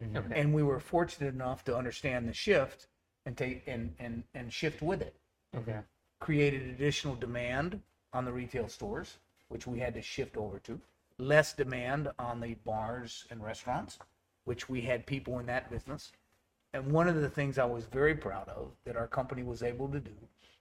[0.01, 0.17] mm-hmm.
[0.17, 2.87] okay and we were fortunate enough to understand the shift
[3.25, 5.15] and take and and and shift with it.
[5.55, 5.79] okay
[6.19, 7.81] Created additional demand
[8.13, 9.17] on the retail stores,
[9.49, 10.79] which we had to shift over to.
[11.17, 13.97] Less demand on the bars and restaurants,
[14.45, 16.11] which we had people in that business.
[16.73, 19.87] And one of the things I was very proud of that our company was able
[19.89, 20.15] to do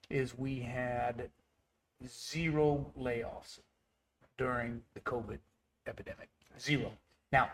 [0.08, 1.30] is we had
[2.06, 3.60] zero layoffs
[4.40, 5.38] during the COVID
[5.86, 6.28] epidemic.
[6.58, 6.90] Zero.
[7.30, 7.50] Now,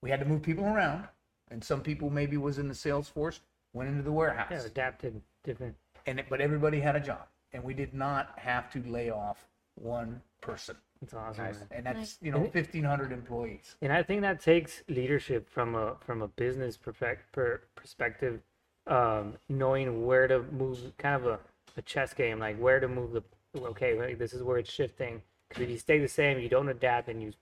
[0.00, 1.04] we had to move people around,
[1.50, 3.40] and some people maybe was in the sales force,
[3.74, 5.76] went into the warehouse yeah adapted different
[6.06, 9.46] and it, but everybody had a job, and we did not have to lay off
[9.74, 11.56] one person, it's awesome Nice.
[11.70, 13.76] and that's you know fifteen hundred employees.
[13.82, 18.40] And I think that takes leadership from a from a business perfect, per, perspective,
[18.86, 21.38] um, knowing where to move, kind of a,
[21.76, 23.22] a chess game, like where to move the.
[23.56, 25.20] Okay, like this is where it's shifting.
[25.50, 27.32] Because if you stay the same, you don't adapt, and you.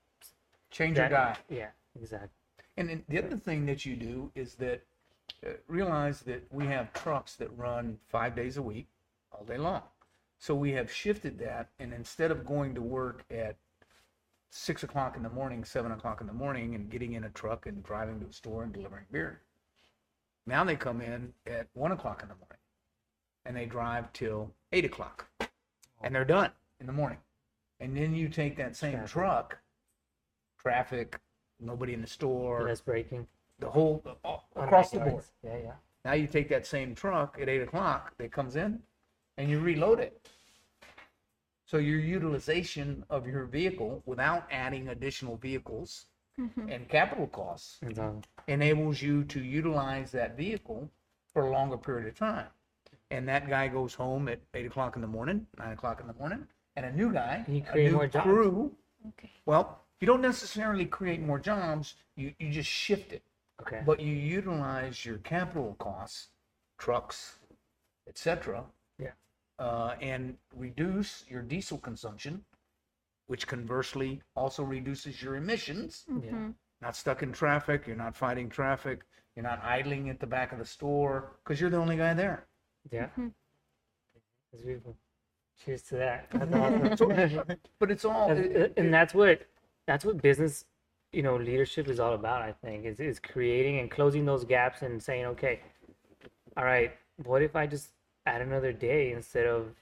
[0.71, 1.37] Change your guy.
[1.49, 2.29] Yeah, exactly.
[2.75, 4.83] And then the other thing that you do is that
[5.45, 8.87] uh, realize that we have trucks that run five days a week,
[9.31, 9.83] all day long.
[10.37, 13.55] So we have shifted that, and instead of going to work at
[14.49, 17.65] six o'clock in the morning, seven o'clock in the morning, and getting in a truck
[17.65, 19.41] and driving to a store and delivering beer,
[20.45, 22.57] now they come in at one o'clock in the morning,
[23.45, 25.27] and they drive till eight o'clock,
[26.01, 27.19] and they're done in the morning.
[27.79, 29.11] And then you take that same Traffic.
[29.11, 29.57] truck,
[30.59, 31.19] traffic,
[31.59, 33.27] nobody in the store, Less breaking
[33.59, 35.23] the whole all- across the board.
[35.43, 35.73] Yeah, yeah.
[36.05, 38.79] Now you take that same truck at eight o'clock that comes in,
[39.37, 40.29] and you reload it.
[41.65, 46.07] So your utilization of your vehicle without adding additional vehicles
[46.39, 46.67] mm-hmm.
[46.67, 48.21] and capital costs It's awesome.
[48.47, 50.89] enables you to utilize that vehicle
[51.31, 52.47] for a longer period of time.
[53.11, 56.13] And that guy goes home at eight o'clock in the morning, nine o'clock in the
[56.13, 56.47] morning,
[56.79, 58.23] and a new guy, And you a new more jobs.
[58.23, 58.75] crew.
[59.09, 59.29] Okay.
[59.45, 61.95] Well, you don't necessarily create more jobs.
[62.15, 63.23] You you just shift it
[63.61, 63.81] Okay.
[63.85, 66.29] but you utilize your capital costs,
[66.77, 67.39] trucks,
[68.07, 68.63] etc.,
[68.97, 69.11] Yeah.
[69.65, 72.45] uh, and reduce your diesel consumption,
[73.27, 76.05] which conversely also reduces your emissions.
[76.09, 76.19] Mm-hmm.
[76.27, 76.45] Mm-hmm.
[76.47, 76.51] yeah.
[76.81, 79.03] Not stuck in traffic, you're not fighting traffic,
[79.35, 82.47] you're not idling at the back of the store because you're the only guy there.
[82.89, 83.07] Yeah.
[83.07, 83.27] Mm-hmm.
[84.53, 84.95] It's beautiful.
[85.63, 86.27] Cheers to that.
[86.53, 87.57] Awesome.
[87.79, 89.45] But it's all, and, it- and that's what
[89.87, 90.65] that's what business
[91.11, 92.41] you know leadership is all about.
[92.41, 95.61] I think is is creating and closing those gaps and saying, okay,
[96.57, 96.91] all right,
[97.25, 97.89] what if I just
[98.25, 99.75] add another day instead of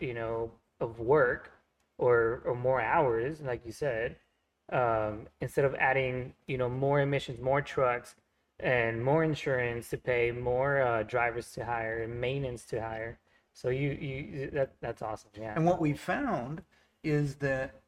[0.00, 1.52] you know of work
[1.98, 4.16] or or more hours, like you said,
[4.72, 8.14] um, instead of adding you know more emissions, more trucks,
[8.60, 13.18] and more insurance to pay, more uh, drivers to hire, and maintenance to hire.
[13.52, 15.30] So you you that that's awesome.
[15.38, 15.54] Yeah.
[15.54, 16.62] And what we found
[17.02, 17.82] is that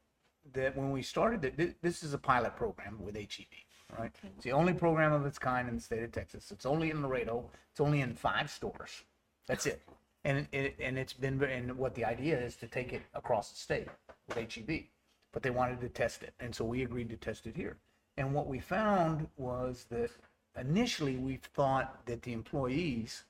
[0.53, 4.15] that when we started it, this is a pilot program with HEB, right?
[4.37, 6.51] It's the only program of its kind in the state of Texas.
[6.51, 7.49] It's only in Laredo.
[7.71, 9.05] It's only in five stores.
[9.47, 9.83] That's it.
[10.25, 13.57] And it and it's been and what the idea is to take it across the
[13.57, 13.89] state
[14.29, 14.85] with HEB,
[15.33, 17.77] but they wanted to test it, and so we agreed to test it here.
[18.17, 20.11] And what we found was that
[20.59, 23.25] initially we thought that the employees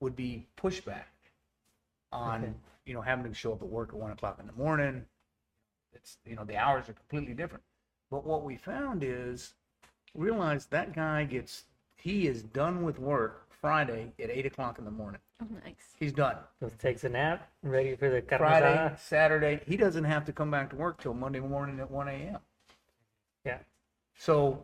[0.00, 1.04] would be pushback
[2.12, 2.54] on
[2.86, 5.04] you know having to show up at work at one o'clock in the morning.
[5.94, 7.64] It's you know the hours are completely different.
[8.10, 9.54] But what we found is
[10.14, 11.64] realize that guy gets
[11.96, 15.20] he is done with work Friday at eight o'clock in the morning.
[15.40, 15.94] Oh, nice.
[15.98, 16.36] He's done.
[16.60, 18.98] Just takes a nap, ready for the carne Friday, asada.
[18.98, 22.38] Saturday, he doesn't have to come back to work till Monday morning at one a.m.
[23.44, 23.58] Yeah.
[24.16, 24.62] So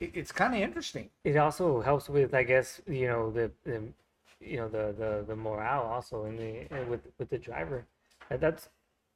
[0.00, 1.10] it, it's kind of interesting.
[1.24, 3.82] It also helps with, I guess, you know, the, the
[4.40, 7.84] you know, the, the, the morale also in the with with the driver.
[8.30, 8.68] And that's,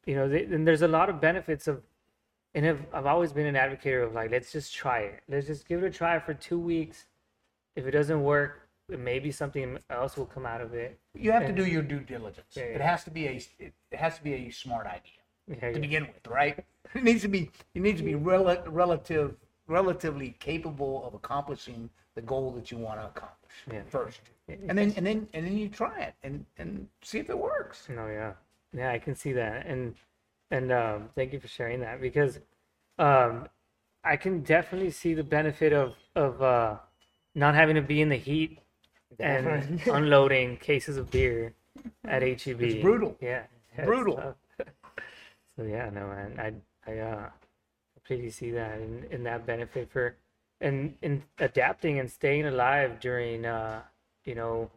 [0.07, 1.83] you know, they, and there's a lot of benefits of,
[2.55, 5.23] and I've, I've always been an advocate of like, let's just try it.
[5.29, 7.07] Let's just give it a try for two weeks.
[7.77, 10.99] If it doesn't work, maybe something else will come out of it.
[11.15, 12.55] You have to do your due diligence.
[12.57, 15.21] Yeah, It has to be a it has to be a smart idea.
[15.49, 15.79] Yeah, to yeah.
[15.79, 16.65] begin with, right?
[16.95, 22.21] It needs to be it needs to be rel- relative relatively capable of accomplishing the
[22.23, 23.83] goal that you want to accomplish Yeah.
[23.89, 24.21] first,
[24.69, 27.89] and then and then and then you try it and and see if it works.
[27.89, 28.33] No, yeah,
[28.73, 29.95] yeah, I can see that, and
[30.51, 32.41] and um, thank you for sharing that because
[32.99, 33.49] um,
[34.05, 36.77] I can definitely see the benefit of of uh,
[37.35, 38.59] not having to be in the heat
[39.19, 41.55] and unloading cases of beer
[42.05, 42.63] at HEB.
[42.63, 43.17] It's brutal.
[43.21, 43.45] Yeah,
[43.77, 44.17] it's Brutal.
[44.17, 44.37] tough.
[45.57, 47.29] so yeah, no, man, I I uh,
[47.95, 50.17] completely see that and in that benefit for
[50.61, 53.83] and in adapting and staying alive during uh,
[54.25, 54.71] you know,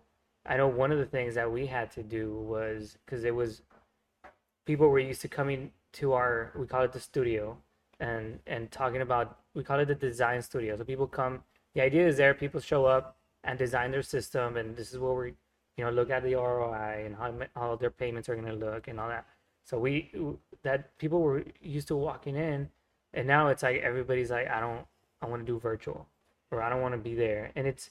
[0.45, 3.61] I know one of the things that we had to do was because it was
[4.65, 7.57] people were used to coming to our we call it the studio
[7.99, 10.77] and and talking about we call it the design studio.
[10.77, 11.43] So people come
[11.73, 15.15] the idea is there people show up and design their system and this is what
[15.17, 15.33] we
[15.77, 18.87] you know look at the roi and how, how their payments are going to look
[18.87, 19.25] and all that.
[19.63, 20.11] So we
[20.63, 22.69] that people were used to walking in
[23.13, 24.85] and now it's like everybody's like i don't
[25.21, 26.07] i want to do virtual
[26.51, 27.51] or i don't want to be there.
[27.55, 27.89] And it's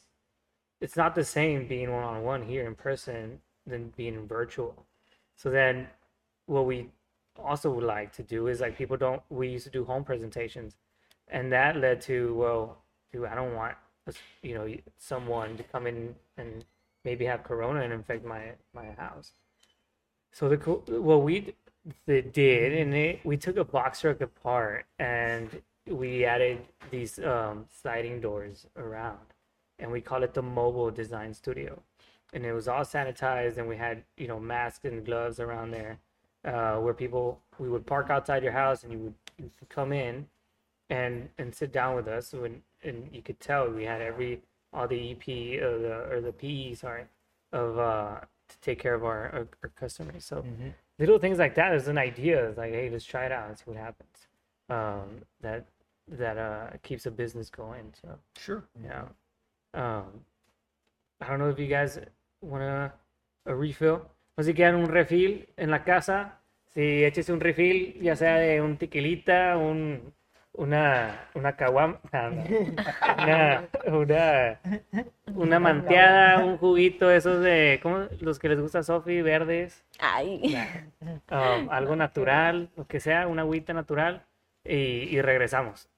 [0.84, 4.84] it's not the same being one-on-one here in person than being virtual.
[5.34, 5.88] So then
[6.44, 6.90] what we
[7.42, 10.76] also would like to do is like people don't we used to do home presentations
[11.28, 12.78] and that led to well
[13.10, 13.74] dude i don't want
[14.42, 16.64] you know someone to come in and
[17.04, 19.32] maybe have corona and infect my my house.
[20.32, 20.56] So the
[21.00, 21.54] what we
[22.06, 26.58] did and it, we took a box truck apart and we added
[26.90, 29.18] these um, sliding doors around
[29.78, 31.80] and we call it the mobile design studio.
[32.32, 35.98] And it was all sanitized and we had you know masks and gloves around there
[36.44, 40.26] uh, where people we would park outside your house and you would, you come in
[40.90, 44.40] and and sit down with us when and you could tell we had every
[44.72, 47.04] all the EP or the or the PE sorry
[47.52, 48.16] of uh
[48.48, 50.24] to take care of our our, our customers.
[50.24, 50.44] So
[50.98, 52.48] little things like that is an idea.
[52.48, 54.26] It's like hey let's try it out and see what happens.
[54.68, 55.66] Um that
[56.08, 58.18] that uh keeps a business going so.
[58.36, 58.64] Sure.
[58.82, 59.04] yeah.
[59.74, 60.24] Um,
[61.20, 61.98] I don't know if you guys
[62.40, 62.92] want a,
[63.46, 64.02] refill.
[64.36, 66.40] No sé si quieran un refill en la casa.
[66.72, 70.12] Si échese un refill, ya sea de un tequilita, un,
[70.54, 74.60] una, una caguama, una, una,
[75.34, 78.08] una manteada, un juguito, esos de, ¿cómo?
[78.20, 80.56] Los que les gusta Sofi, verdes Ay.
[81.30, 84.24] um, algo natural, lo que sea, una agüita natural
[84.64, 85.88] y, y regresamos.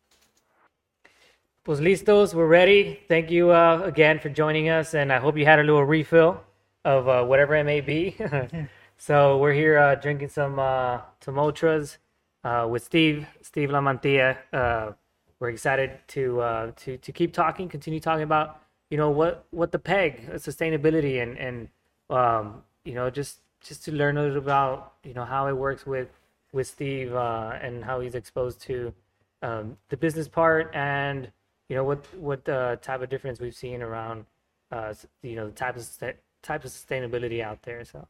[1.66, 3.00] Pues listos, we're ready.
[3.08, 6.40] Thank you uh, again for joining us, and I hope you had a little refill
[6.84, 8.16] of uh, whatever it may be.
[8.96, 11.98] so we're here uh, drinking some uh, some ultras
[12.44, 14.36] uh, with Steve, Steve LaMantia.
[14.52, 14.92] Uh,
[15.40, 19.72] we're excited to uh, to to keep talking, continue talking about you know what what
[19.72, 21.68] the peg, sustainability, and and
[22.10, 25.84] um, you know just just to learn a little about you know how it works
[25.84, 26.10] with
[26.52, 28.94] with Steve and how he's exposed to
[29.42, 31.32] um, the business part and
[31.68, 34.26] you know what what uh, type of difference we've seen around
[34.72, 37.84] uh, you know the type of sus- type of sustainability out there.
[37.84, 38.06] So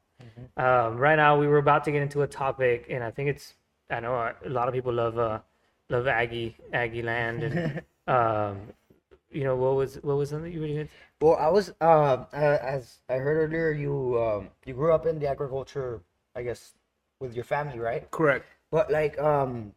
[0.56, 3.54] um, right now we were about to get into a topic, and I think it's
[3.90, 5.40] I know uh, a lot of people love uh,
[5.90, 8.72] love Aggie Aggie land and Um,
[9.30, 12.24] you know, what was what was something you were going to Well, I was uh,
[12.32, 16.00] as I heard earlier, you um you grew up in the agriculture,
[16.34, 16.74] I guess,
[17.20, 18.08] with your family, right?
[18.10, 18.46] Correct.
[18.70, 19.72] But like um,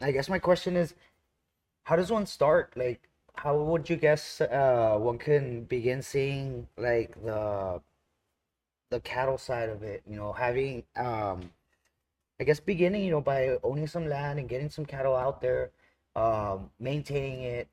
[0.00, 0.94] I guess my question is,
[1.84, 2.72] how does one start?
[2.76, 3.08] Like,
[3.42, 7.80] how would you guess uh one can begin seeing like the
[8.90, 10.02] the cattle side of it?
[10.10, 11.50] You know, having um,
[12.40, 15.70] I guess beginning you know by owning some land and getting some cattle out there,
[16.16, 17.68] um, maintaining it.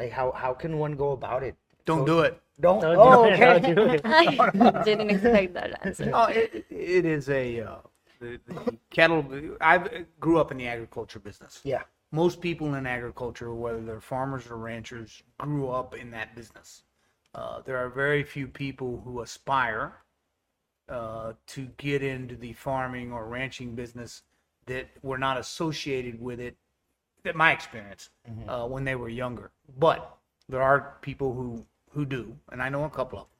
[0.00, 1.54] Like, how how can one go about it?
[1.84, 2.40] Don't So- do it.
[2.58, 2.80] Don't.
[2.80, 3.60] No, oh, do okay.
[3.60, 4.00] no, do it.
[4.06, 6.06] I didn't expect that answer.
[6.06, 7.76] No, it, it is a uh,
[8.18, 9.22] the, the cattle.
[9.60, 11.60] I grew up in the agriculture business.
[11.64, 11.82] Yeah.
[12.12, 16.84] Most people in agriculture, whether they're farmers or ranchers, grew up in that business.
[17.34, 19.92] Uh, there are very few people who aspire
[20.88, 24.22] uh, to get into the farming or ranching business
[24.66, 26.56] that were not associated with it.
[27.24, 28.10] That my experience
[28.46, 30.16] uh, when they were younger, but
[30.48, 33.32] there are people who who do, and I know a couple of them.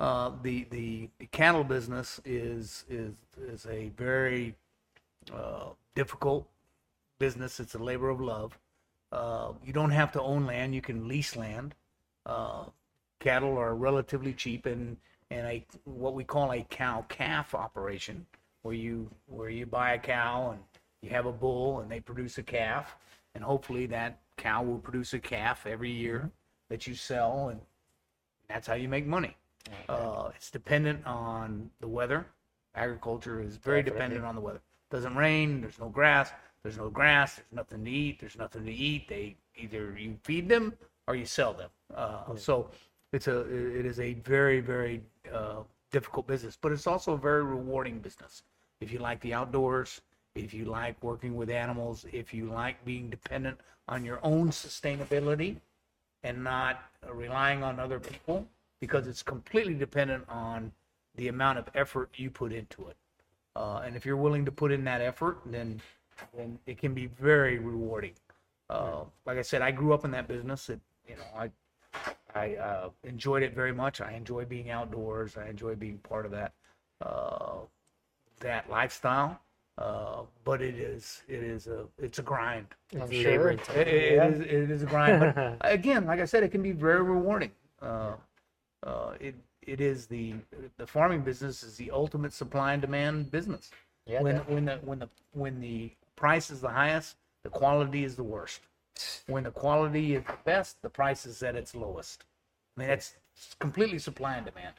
[0.00, 4.56] Uh, the, the the cattle business is is is a very
[5.32, 6.48] uh, difficult
[7.20, 7.60] business.
[7.60, 8.58] It's a labor of love.
[9.12, 11.76] Uh, you don't have to own land; you can lease land.
[12.26, 12.64] Uh,
[13.20, 14.96] cattle are relatively cheap, and
[15.30, 18.26] and a what we call a cow calf operation,
[18.62, 20.60] where you where you buy a cow and
[21.02, 22.96] you have a bull, and they produce a calf,
[23.36, 26.30] and hopefully that cow will produce a calf every year
[26.68, 27.60] that you sell, and
[28.48, 29.36] that's how you make money.
[29.88, 32.26] Uh, it's dependent on the weather.
[32.74, 34.60] Agriculture is very dependent on the weather.
[34.90, 36.32] Doesn't rain, there's no grass,
[36.62, 39.08] there's no grass, there's nothing to eat, there's nothing to eat.
[39.08, 40.74] They either you feed them
[41.06, 41.70] or you sell them.
[41.94, 42.70] Uh, So
[43.12, 43.40] it's a
[43.78, 45.02] it is a very very
[45.32, 48.42] uh, difficult business, but it's also a very rewarding business.
[48.80, 50.00] If you like the outdoors,
[50.34, 53.58] if you like working with animals, if you like being dependent
[53.88, 55.56] on your own sustainability,
[56.22, 58.46] and not relying on other people
[58.80, 60.72] because it's completely dependent on
[61.16, 62.96] the amount of effort you put into it.
[63.56, 65.80] Uh, and if you're willing to put in that effort, then
[66.36, 68.12] then it can be very rewarding.
[68.68, 70.68] Uh, like I said, I grew up in that business.
[70.68, 71.50] It, you know, I
[72.34, 74.00] I uh, enjoyed it very much.
[74.00, 75.36] I enjoy being outdoors.
[75.36, 76.52] I enjoy being part of that
[77.04, 77.56] uh,
[78.40, 79.40] that lifestyle.
[79.78, 82.66] Uh, but it is it is a it's a grind.
[82.92, 83.50] It's I'm labor sure.
[83.50, 83.76] intensive.
[83.76, 86.72] It, it is it is a grind, but again, like I said, it can be
[86.72, 87.50] very rewarding.
[87.80, 88.12] Uh,
[88.82, 90.34] uh, it it is the
[90.76, 93.70] the farming business is the ultimate supply and demand business.
[94.06, 95.90] Yeah, when def- when the when the when the
[96.20, 98.60] price is the highest, the quality is the worst.
[99.26, 102.24] When the quality is the best, the price is at its lowest.
[102.76, 103.14] I mean, that's
[103.58, 104.74] completely supply and demand.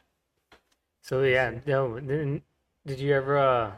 [1.02, 1.98] So yeah, no.
[1.98, 2.42] Then,
[2.86, 3.36] did you ever?
[3.38, 3.72] Uh,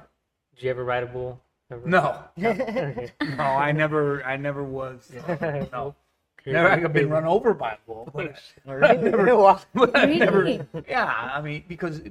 [0.54, 1.40] did you ever ride a bull?
[1.70, 1.88] Ever?
[1.88, 3.10] No, Okay.
[3.38, 5.10] no, I never, I never was.
[5.26, 5.94] uh, no,
[6.46, 6.68] never.
[6.68, 8.10] I've been run over by a bull.
[8.12, 8.36] But,
[8.66, 9.60] Wow.
[9.74, 12.02] but I never, yeah, I mean, because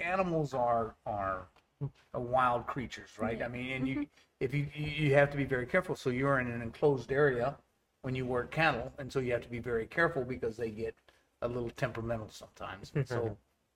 [0.00, 1.48] animals are are
[1.80, 3.40] Uh, wild creatures, right?
[3.40, 4.04] I mean, and you mm-hmm.
[4.40, 5.94] if you you have to be very careful.
[5.94, 7.56] So you're in an enclosed area
[8.02, 10.96] when you work cattle, and so you have to be very careful because they get
[11.42, 12.90] a little temperamental sometimes.
[13.06, 13.34] So mm-hmm.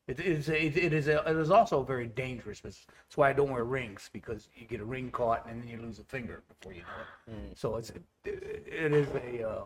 [0.08, 2.60] it is a, it, it is a, it is also very dangerous.
[2.60, 5.80] That's why I don't wear rings because you get a ring caught and then you
[5.80, 7.52] lose a finger before you know it.
[7.52, 7.56] Mm.
[7.56, 9.64] So it's it, it is a uh,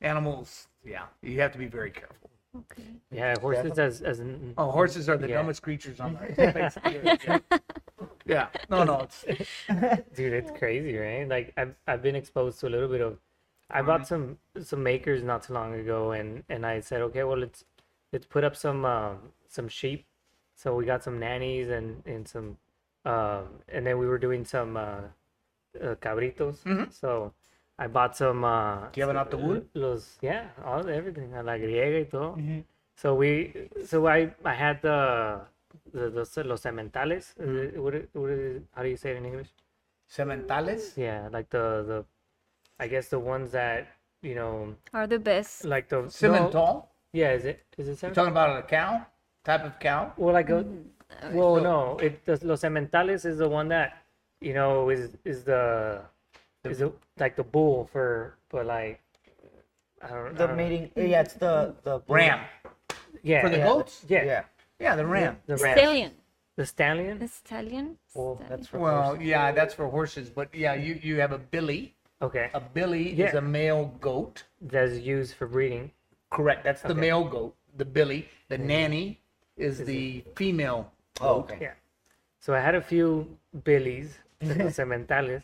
[0.00, 0.68] animals.
[0.82, 2.30] Yeah, you have to be very careful.
[2.58, 2.82] Okay.
[3.10, 5.36] Yeah, horses as as an, Oh, horses are the Yeah.
[5.36, 6.36] dumbest creatures on earth.
[6.54, 7.38] Basically, yeah.
[8.26, 8.48] yeah.
[8.70, 9.00] No, no.
[9.00, 9.24] It's,
[10.14, 11.28] dude, it's crazy, right?
[11.28, 13.18] Like I've I've been exposed to a little bit of.
[13.70, 17.38] I bought some some makers not too long ago, and and I said, okay, well
[17.38, 17.64] let's
[18.12, 20.06] let's put up some um, some sheep.
[20.54, 22.56] So we got some nannies and and some,
[23.04, 25.00] um, and then we were doing some uh,
[25.82, 26.58] uh, cabritos.
[26.92, 27.32] So
[27.78, 28.44] I bought some.
[28.44, 29.64] Uh, Do you have it out?
[29.74, 32.36] Los yeah, all everything, a la griega y todo.
[32.96, 35.40] So we, so I, I had the,
[35.92, 37.34] the los, los sementales.
[37.38, 39.48] uh, What, what is, how do you say it in English?
[40.08, 40.96] sementales.
[40.96, 42.04] Yeah, like the the,
[42.78, 43.88] I guess the ones that
[44.22, 45.64] you know, Are the best.
[45.64, 49.04] like the no- yeah, is it is it You're talking about a cow
[49.44, 50.12] type of cow.
[50.16, 54.02] Well, like a, Mm, well, no, it the, los sementales is the one that
[54.40, 56.00] you know is is the
[56.70, 59.00] is it like the bull for for like
[60.02, 60.90] I don't, I The don't- mating.
[60.96, 62.40] Yeah, it's the the Ram.
[63.22, 64.04] yeah For the yeah, goats?
[64.08, 64.42] yeah Yeah.
[64.78, 65.36] Yeah, the ram.
[65.46, 66.12] the ram Stallion.
[66.56, 67.86] the stallion The stallion.
[68.14, 68.48] Well, Stallion.
[68.50, 69.24] that's for Well, horses.
[69.26, 71.94] yeah, that's for horses, but yeah, you you have a billy.
[72.20, 73.38] okay A billy is Yeah.
[73.38, 74.44] a male goat.
[74.60, 75.90] that's used for breeding
[76.30, 76.64] Correct.
[76.64, 77.00] That's the Okay.
[77.06, 77.54] male goat.
[77.76, 78.28] The billy.
[78.48, 79.20] The nanny
[79.56, 81.44] is the female Oh, goat.
[81.44, 81.58] okay.
[81.66, 81.74] Yeah.
[82.40, 83.08] So I had a few
[83.64, 85.42] billies, los sementales,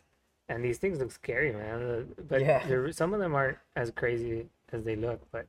[0.52, 1.82] and these things look scary, man.
[1.82, 2.90] Uh, But Yeah.
[2.92, 5.20] some of them aren't as crazy as they look.
[5.30, 5.46] But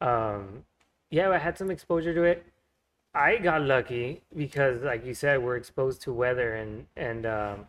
[0.00, 0.64] um,
[1.10, 2.44] yeah, I had some exposure to it.
[3.14, 7.68] I got lucky because, like you said, we're exposed to weather, and and um,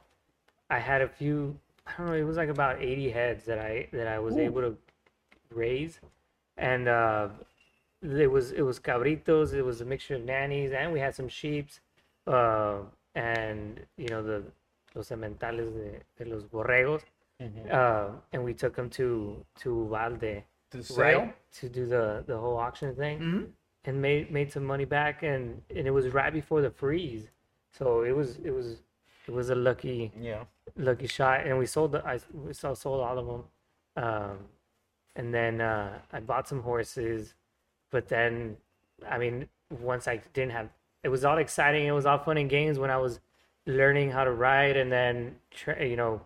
[0.69, 1.57] I had a few.
[1.88, 2.13] I don't know.
[2.13, 4.77] It was like about eighty heads that I that I was able to
[5.51, 5.99] raise,
[6.57, 7.29] and uh,
[8.01, 9.53] it was it was cabritos.
[9.53, 11.79] It was a mixture of nannies, and we had some sheeps,
[12.27, 12.79] uh,
[13.15, 14.43] and you know the
[14.97, 17.03] los sementales de, de los borregos,
[17.71, 21.19] uh, and we took them to to Valde, To sale?
[21.21, 23.19] right, to do the the whole auction thing.
[23.19, 23.43] Mm-hmm.
[23.85, 27.25] and made made some money back and and it was right before the freeze.
[27.77, 28.67] So it was it was
[29.27, 30.43] it was a lucky Yeah.
[30.75, 31.45] lucky shot.
[31.47, 33.43] And we sold the i we saw sold all of them
[34.03, 34.37] um
[35.15, 37.33] and then uh i bought some horses.
[37.93, 38.57] But then
[39.13, 39.47] i mean
[39.91, 40.67] once i didn't have
[41.05, 41.85] it was all exciting.
[41.87, 43.13] It was all fun and games when i was
[43.68, 45.36] learning how to ride and then
[45.80, 46.22] you know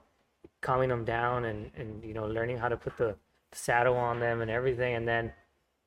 [0.61, 3.15] calming them down and and you know learning how to put the
[3.51, 4.95] saddle on them and everything.
[4.95, 5.33] And then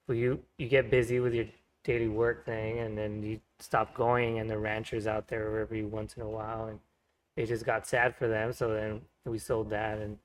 [0.09, 1.47] you you get busy with your
[1.85, 6.15] daily work thing and then you stop going and the ranchers out there every once
[6.17, 6.81] in a while and
[7.37, 8.53] it just got sad for them.
[8.53, 9.99] So then we sold that.
[9.99, 10.19] And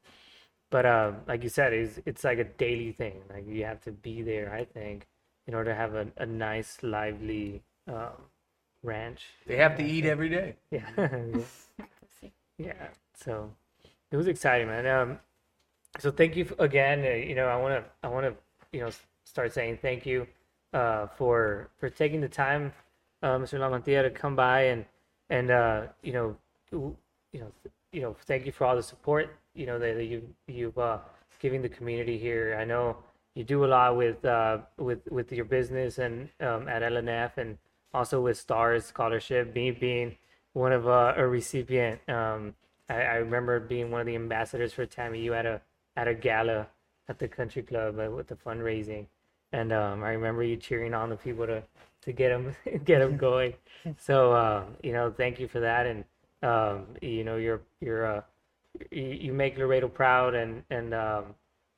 [0.72, 3.22] but uh like you said it's it's like a daily thing.
[3.30, 5.08] Like you have to be there i think
[5.48, 8.14] in order to have a, a nice lively um
[8.84, 9.26] ranch.
[9.46, 10.56] They have to eat every day.
[10.72, 10.90] yeah.
[12.58, 13.50] Yeah so
[14.12, 14.86] it was exciting man.
[14.86, 15.20] Um
[15.98, 18.34] so thank you again uh, you know i want to i want to
[18.72, 18.92] you know
[19.24, 20.28] start saying thank you
[20.74, 22.72] uh for for taking the time
[23.24, 24.86] uh mr lamantia to come by and
[25.32, 26.36] and uh you know
[26.72, 26.96] you
[27.34, 27.52] know
[27.92, 31.00] you know thank you for all the support you know that, that you you've uh
[31.40, 32.58] giving the community here.
[32.60, 32.98] I know
[33.34, 37.58] you do a lot with uh with with your business and um at L&F and
[37.94, 40.16] also with stars scholarship me being
[40.54, 42.54] one of uh, a recipient um
[42.90, 45.62] I, I remember being one of the ambassadors for TAMIU at a
[45.96, 46.68] at a gala
[47.08, 49.06] at the country club uh, with the fundraising
[49.52, 51.64] and um, I remember you cheering on the people to
[52.02, 53.54] to get them get them going.
[53.98, 56.04] So uh, you know, thank you for that, and
[56.44, 58.22] um, you know, you're you're uh,
[58.92, 61.24] you, you make Laredo proud, and and um,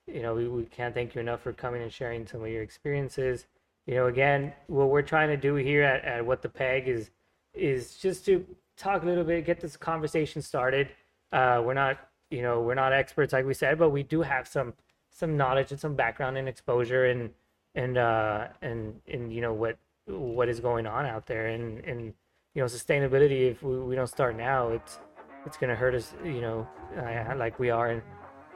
[0.08, 2.64] you know, we, we can't thank you enough for coming and sharing some of your
[2.64, 3.46] experiences.
[3.88, 7.10] You know, again, what we're trying to do here at, at What the Peg is
[7.54, 8.46] is just to
[8.78, 10.90] talk a little bit, get this conversation started.
[11.32, 11.98] Uh, we're not,
[12.30, 14.74] you know, we're not experts like we said, but we do have some
[15.10, 17.32] some knowledge and some background and exposure and
[17.76, 19.78] and uh and and you know what
[20.08, 21.48] what is going on out there.
[21.48, 22.14] And and
[22.54, 25.00] you know sustainability if we, we don't start now it's
[25.46, 26.68] it's gonna hurt us you know
[26.98, 28.02] uh, like we are in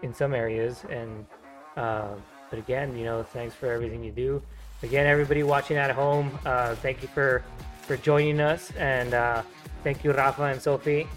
[0.04, 0.86] in some areas.
[0.90, 1.26] And
[1.76, 2.14] uh,
[2.50, 4.42] but again you know thanks for everything you do
[4.86, 7.44] again everybody watching at home uh, thank you for
[7.82, 9.42] for joining us and uh,
[9.84, 11.08] thank you Rafa and Sophie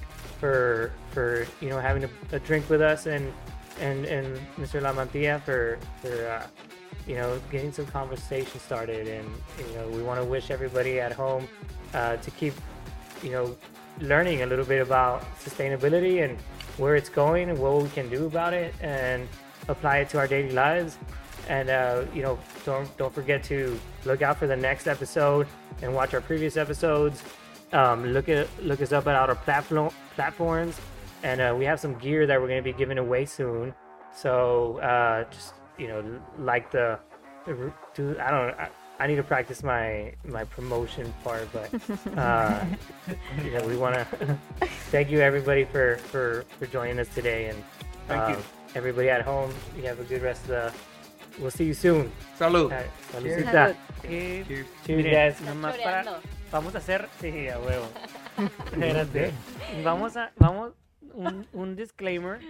[0.40, 3.30] for for you know having a, a drink with us and
[3.78, 4.80] and and Mr.
[4.80, 6.46] Lamantia for for uh,
[7.06, 11.12] you know getting some conversation started and you know we want to wish everybody at
[11.12, 11.46] home
[11.92, 12.54] uh, to keep
[13.22, 13.54] you know
[14.00, 16.38] learning a little bit about sustainability and
[16.78, 19.28] where it's going and what we can do about it and
[19.68, 20.96] apply it to our daily lives
[21.48, 25.46] and uh, you know don't don't forget to look out for the next episode
[25.82, 27.22] and watch our previous episodes.
[27.72, 30.78] Um, look at look us up at our platform platforms.
[31.22, 33.74] And uh, we have some gear that we're going to be giving away soon.
[34.14, 36.98] So uh, just you know like the,
[37.46, 38.68] the do i don't I,
[38.98, 41.72] I need to practice my my promotion part but
[42.18, 42.64] uh
[43.44, 44.04] you know we want to
[44.90, 47.46] thank you everybody for for for joining us today.
[47.48, 47.62] And
[48.08, 48.36] Thank you.
[48.36, 48.42] um,
[48.74, 50.72] everybody at home you have a good rest of the
[51.40, 52.10] we'll see you soon.
[52.38, 52.72] Salud.
[53.12, 53.74] Saludcita.
[54.02, 54.46] Cheers.
[54.46, 56.20] cheers Miren, guys Está nomás para-
[56.52, 57.86] vamos a hacer sí a huevo.
[58.72, 59.32] Espérate.
[59.84, 60.72] Vamos a vamos
[61.14, 62.40] un, un disclaimer